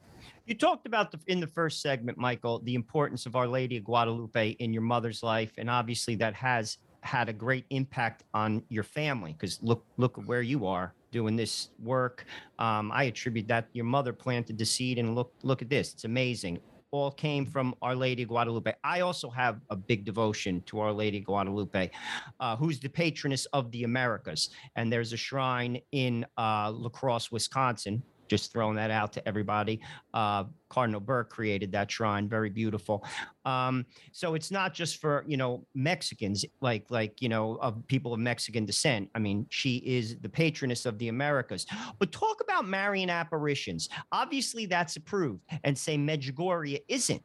[0.46, 3.84] You talked about the, in the first segment, Michael, the importance of Our Lady of
[3.84, 8.84] Guadalupe in your mother's life, and obviously that has had a great impact on your
[8.84, 9.32] family.
[9.32, 12.26] Because look, look where you are doing this work.
[12.60, 15.92] Um, I attribute that your mother planted the seed, and look, look at this.
[15.94, 16.60] It's amazing.
[16.92, 18.72] All came from Our Lady of Guadalupe.
[18.84, 21.90] I also have a big devotion to Our Lady of Guadalupe,
[22.38, 24.50] uh, who's the patroness of the Americas.
[24.76, 29.80] And there's a shrine in uh, La Crosse, Wisconsin, just throwing that out to everybody.
[30.14, 33.04] Uh, Cardinal Burke created that shrine, very beautiful.
[33.44, 38.12] Um, so it's not just for you know Mexicans, like like you know of people
[38.12, 39.10] of Mexican descent.
[39.14, 41.66] I mean, she is the patroness of the Americas.
[41.98, 43.88] But talk about Marian apparitions.
[44.12, 47.22] Obviously, that's approved, and say Medjugorje isn't.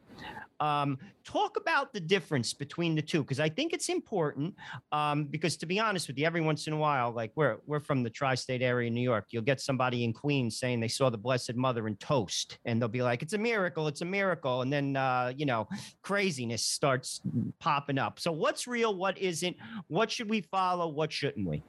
[0.61, 4.55] Um, talk about the difference between the two because I think it's important.
[4.91, 7.79] Um, because to be honest with you, every once in a while, like we're we're
[7.79, 11.09] from the tri-state area in New York, you'll get somebody in Queens saying they saw
[11.09, 14.61] the Blessed Mother in toast, and they'll be like, "It's a miracle, it's a miracle,"
[14.61, 15.69] and then uh, you know,
[16.01, 17.21] craziness starts
[17.59, 18.19] popping up.
[18.19, 18.93] So what's real?
[18.93, 19.55] What isn't?
[19.87, 20.89] What should we follow?
[20.89, 21.63] What shouldn't we?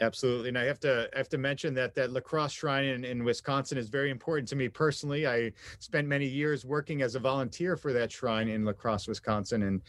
[0.00, 3.04] Absolutely, and I have to I have to mention that that La Crosse Shrine in,
[3.04, 5.26] in Wisconsin is very important to me personally.
[5.26, 9.64] I spent many years working as a volunteer for that shrine in La Crosse, Wisconsin,
[9.64, 9.82] and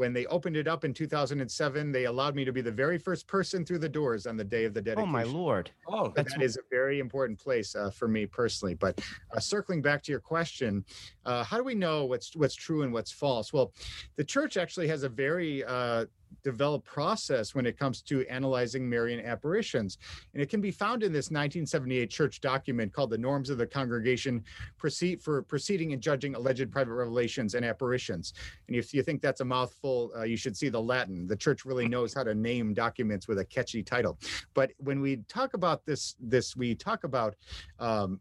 [0.00, 3.26] when they opened it up in 2007, they allowed me to be the very first
[3.26, 5.06] person through the doors on the day of the dedication.
[5.06, 5.70] Oh my lord.
[5.86, 8.74] Oh, So that is a very important place uh, for me personally.
[8.74, 8.98] But
[9.36, 10.86] uh, circling back to your question,
[11.26, 13.52] uh, how do we know what's what's true and what's false?
[13.52, 13.74] Well,
[14.16, 16.06] the church actually has a very uh,
[16.42, 19.98] developed process when it comes to analyzing Marian apparitions,
[20.32, 23.66] and it can be found in this 1978 church document called "The Norms of the
[23.66, 24.42] Congregation
[24.78, 28.32] Proceed for Proceeding and Judging Alleged Private Revelations and Apparitions."
[28.68, 31.26] And if you think that's a mouthful, uh, you should see the Latin.
[31.26, 34.18] The church really knows how to name documents with a catchy title.
[34.54, 37.34] But when we talk about this, this we talk about
[37.78, 38.20] um,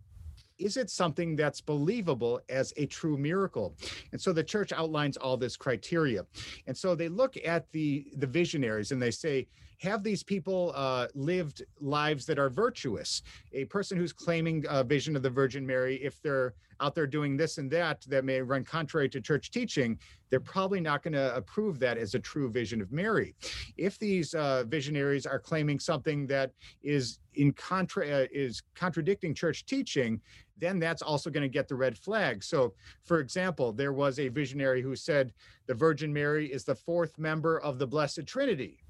[0.57, 3.76] is it something that's believable as a true miracle
[4.11, 6.26] and so the church outlines all this criteria
[6.67, 9.47] and so they look at the the visionaries and they say
[9.80, 13.21] have these people uh, lived lives that are virtuous
[13.53, 17.36] a person who's claiming a vision of the virgin mary if they're out there doing
[17.36, 19.97] this and that that may run contrary to church teaching
[20.30, 23.36] they're probably not going to approve that as a true vision of mary
[23.77, 26.51] if these uh, visionaries are claiming something that
[26.84, 30.21] is in contra uh, is contradicting church teaching
[30.59, 32.43] then that's also going to get the red flag.
[32.43, 32.73] So,
[33.05, 35.34] for example, there was a visionary who said
[35.67, 38.84] the Virgin Mary is the fourth member of the Blessed Trinity.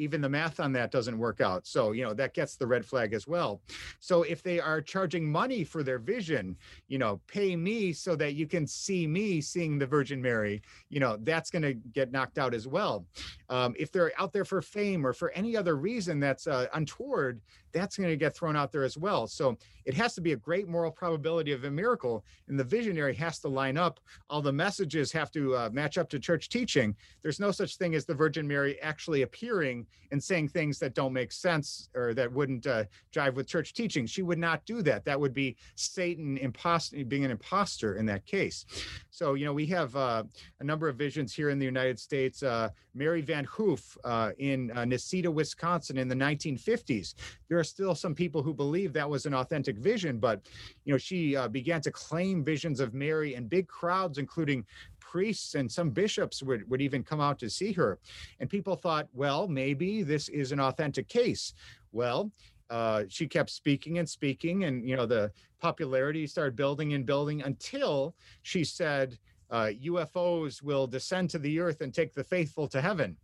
[0.00, 1.66] Even the math on that doesn't work out.
[1.66, 3.60] So, you know, that gets the red flag as well.
[4.00, 6.56] So, if they are charging money for their vision,
[6.88, 11.00] you know, pay me so that you can see me seeing the Virgin Mary, you
[11.00, 13.04] know, that's going to get knocked out as well.
[13.48, 17.40] Um, if they're out there for fame or for any other reason that's uh, untoward,
[17.72, 19.26] that's going to get thrown out there as well.
[19.26, 23.14] So it has to be a great moral probability of a miracle, and the visionary
[23.14, 24.00] has to line up.
[24.28, 26.94] All the messages have to uh, match up to church teaching.
[27.22, 31.12] There's no such thing as the Virgin Mary actually appearing and saying things that don't
[31.12, 34.06] make sense or that wouldn't uh, jive with church teaching.
[34.06, 35.04] She would not do that.
[35.04, 38.66] That would be Satan impost- being an imposter in that case.
[39.10, 40.24] So, you know, we have uh,
[40.60, 42.42] a number of visions here in the United States.
[42.42, 47.14] Uh, Mary Van Hoof uh, in uh, Necedah, Wisconsin in the 1950s.
[47.48, 50.40] There are still some people who believe that was an authentic vision, but,
[50.84, 54.64] you know, she uh, began to claim visions of Mary and big crowds, including
[54.98, 57.98] priests and some bishops would, would even come out to see her.
[58.40, 61.54] And people thought, well, maybe this is an authentic case.
[61.92, 62.32] Well,
[62.70, 67.42] uh, she kept speaking and speaking, and you know the popularity started building and building
[67.42, 69.18] until she said,
[69.50, 73.16] uh, "UFOs will descend to the earth and take the faithful to heaven."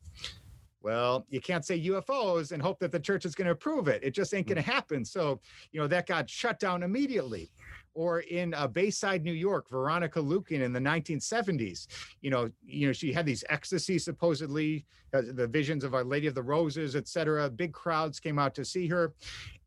[0.86, 4.04] Well, you can't say UFOs and hope that the church is going to approve it.
[4.04, 5.04] It just ain't going to happen.
[5.04, 5.40] So,
[5.72, 7.50] you know, that got shut down immediately.
[7.94, 11.88] Or in uh, Bayside, New York, Veronica Lueken in the 1970s,
[12.20, 16.28] you know, you know, she had these ecstasy supposedly, uh, the visions of Our Lady
[16.28, 17.50] of the Roses, et cetera.
[17.50, 19.12] Big crowds came out to see her,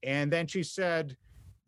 [0.03, 1.17] and then she said,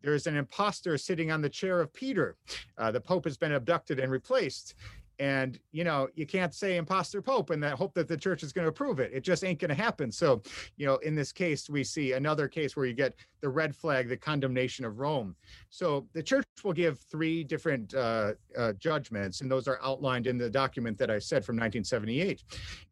[0.00, 2.36] "There's an imposter sitting on the chair of Peter.
[2.78, 4.76] Uh, the Pope has been abducted and replaced."
[5.18, 8.52] And you know, you can't say imposter pope and that hope that the church is
[8.52, 9.10] going to approve it.
[9.12, 10.10] It just ain't going to happen.
[10.10, 10.42] So,
[10.76, 14.08] you know, in this case, we see another case where you get the red flag,
[14.08, 15.36] the condemnation of Rome.
[15.70, 20.38] So the church will give three different uh, uh, judgments, and those are outlined in
[20.38, 22.42] the document that I said from 1978.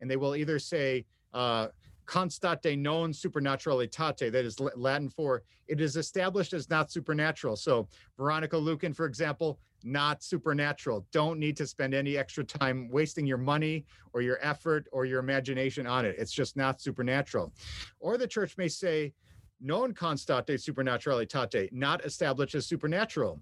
[0.01, 1.68] And they will either say, uh,
[2.07, 7.55] constate non supernaturalitate, that is Latin for it is established as not supernatural.
[7.57, 7.87] So
[8.18, 11.07] Veronica Lueken, for example, not supernatural.
[11.12, 15.20] Don't need to spend any extra time wasting your money or your effort or your
[15.20, 16.16] imagination on it.
[16.18, 17.53] It's just not supernatural.
[17.99, 19.12] Or the church may say,
[19.61, 23.41] non constate supernaturalitate, not established as supernatural.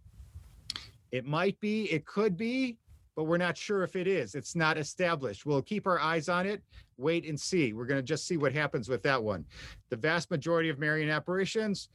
[1.11, 2.77] It might be, it could be,
[3.17, 4.35] but we're not sure if it is.
[4.35, 5.47] It's not established.
[5.47, 6.63] We'll keep our eyes on it,
[6.99, 7.73] wait and see.
[7.73, 9.45] We're going to just see what happens with that one.
[9.91, 11.89] The vast majority of Marian apparitions,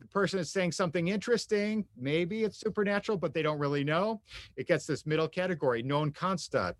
[0.00, 1.84] the person is saying something interesting.
[1.96, 4.20] Maybe it's supernatural, but they don't really know.
[4.56, 6.74] It gets this middle category, known constat.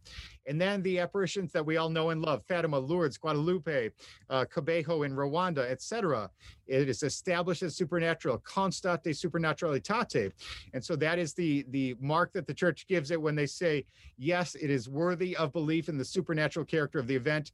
[0.47, 3.91] And then the apparitions that we all know and love, Fatima, Lourdes, Guadalupe,
[4.31, 6.31] uh, Kibeho in Rwanda, etc.
[6.67, 10.33] It is established as supernatural, constate supernaturalitate.
[10.73, 13.85] And so that is the, the mark that the church gives it when they say,
[14.17, 17.53] yes, it is worthy of belief in the supernatural character of the event.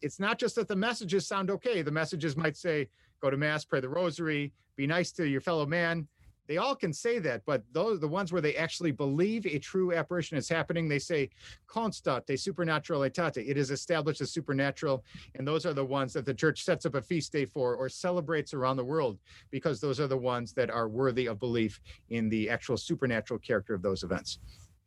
[0.00, 1.82] It's not just that the messages sound okay.
[1.82, 2.88] The messages might say,
[3.20, 6.06] go to mass, pray the rosary, be nice to your fellow man.
[6.46, 9.92] They all can say that, but those the ones where they actually believe a true
[9.92, 11.28] apparition is happening, they say
[11.66, 13.46] constate supernaturalitate.
[13.46, 15.04] It is established as supernatural,
[15.34, 17.90] and those are the ones that the church sets up a feast day for or
[17.90, 19.18] celebrates around the world
[19.50, 23.74] because those are the ones that are worthy of belief in the actual supernatural character
[23.74, 24.38] of those events.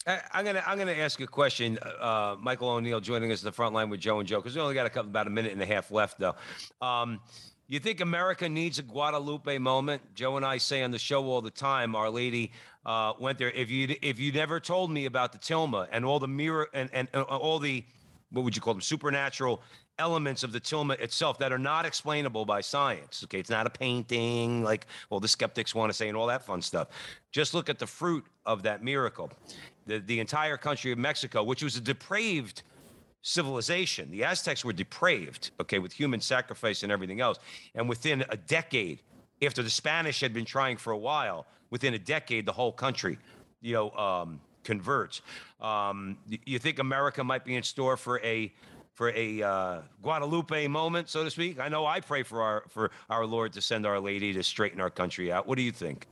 [0.07, 1.77] I, I'm gonna I'm gonna ask a question.
[1.77, 4.61] Uh, Michael O'Neill joining us at the front line with Joe and Joe because we
[4.61, 6.33] only got a couple about a minute and a half left though.
[6.81, 7.19] Um,
[7.71, 10.01] You think America needs a Guadalupe moment?
[10.13, 11.95] Joe and I say on the show all the time.
[11.95, 12.51] Our Lady
[12.85, 13.49] uh, went there.
[13.51, 16.89] If you if you never told me about the Tilma and all the mirror and
[16.91, 17.85] and uh, all the
[18.31, 19.63] what would you call them supernatural
[19.99, 23.21] elements of the Tilma itself that are not explainable by science.
[23.23, 26.45] Okay, it's not a painting like well the skeptics want to say and all that
[26.45, 26.89] fun stuff.
[27.31, 29.31] Just look at the fruit of that miracle.
[29.85, 32.63] The the entire country of Mexico, which was a depraved
[33.21, 34.09] civilization.
[34.11, 37.37] The Aztecs were depraved, okay, with human sacrifice and everything else.
[37.75, 39.01] And within a decade,
[39.43, 43.17] after the Spanish had been trying for a while, within a decade, the whole country,
[43.61, 45.21] you know, um, converts.
[45.59, 48.53] Um, you think America might be in store for a
[48.93, 51.59] for a uh, Guadalupe moment, so to speak?
[51.59, 54.81] I know I pray for our for our Lord to send Our Lady to straighten
[54.81, 55.47] our country out.
[55.47, 56.07] What do you think?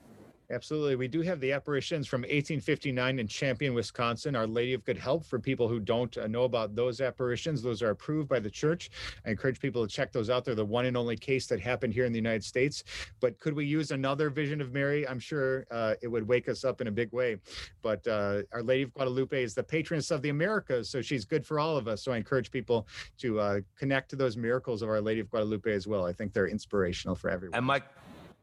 [0.51, 0.95] Absolutely.
[0.95, 5.23] We do have the apparitions from 1859 in Champion, Wisconsin, Our Lady of Good Help.
[5.23, 8.89] For people who don't uh, know about those apparitions, those are approved by the church.
[9.27, 10.45] I encourage people to check those out.
[10.45, 12.83] They're the one and only case that happened here in the United States.
[13.19, 15.07] But could we use another vision of Mary?
[15.07, 17.37] I'm sure uh, it would wake us up in a big way.
[17.83, 21.45] But uh, Our Lady of Guadalupe is the patroness of the Americas, so she's good
[21.45, 22.01] for all of us.
[22.01, 22.87] So I encourage people
[23.19, 26.07] to uh, connect to those miracles of Our Lady of Guadalupe as well.
[26.07, 27.55] I think they're inspirational for everyone.
[27.55, 27.83] And Mike,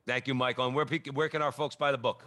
[0.06, 0.66] Thank you, Michael.
[0.66, 2.24] And where, where can our folks buy the book?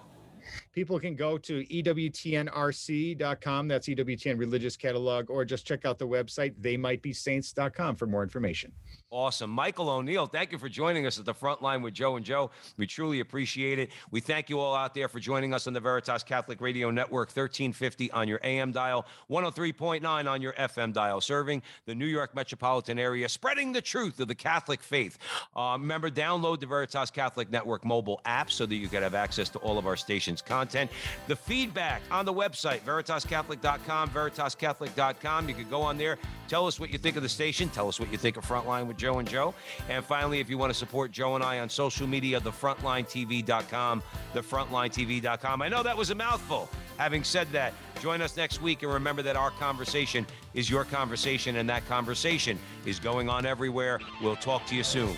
[0.73, 3.67] People can go to EWTNRC.com.
[3.67, 8.71] That's EWTN Religious Catalog, or just check out the website, theymightbesaints.com for more information.
[9.11, 9.49] Awesome.
[9.49, 12.51] Michael O'Neill, thank you for joining us at the front line with Joe and Joe.
[12.77, 13.89] We truly appreciate it.
[14.11, 17.29] We thank you all out there for joining us on the Veritas Catholic Radio Network,
[17.29, 22.99] 1350 on your AM dial, 103.9 on your FM dial, serving the New York metropolitan
[22.99, 25.17] area, spreading the truth of the Catholic faith.
[25.55, 29.49] Uh, remember, download the Veritas Catholic Network mobile app so that you can have access
[29.49, 30.91] to all of our station's content.
[31.27, 35.49] The feedback on the website, veritascatholic.com, veritascatholic.com.
[35.49, 37.99] You can go on there, tell us what you think of the station, tell us
[37.99, 39.55] what you think of Frontline with Joe and Joe.
[39.89, 45.61] And finally, if you want to support Joe and I on social media, thefrontlinetv.com, thefrontlinetv.com.
[45.61, 46.69] I know that was a mouthful.
[46.97, 51.55] Having said that, join us next week and remember that our conversation is your conversation
[51.55, 53.99] and that conversation is going on everywhere.
[54.21, 55.15] We'll talk to you soon.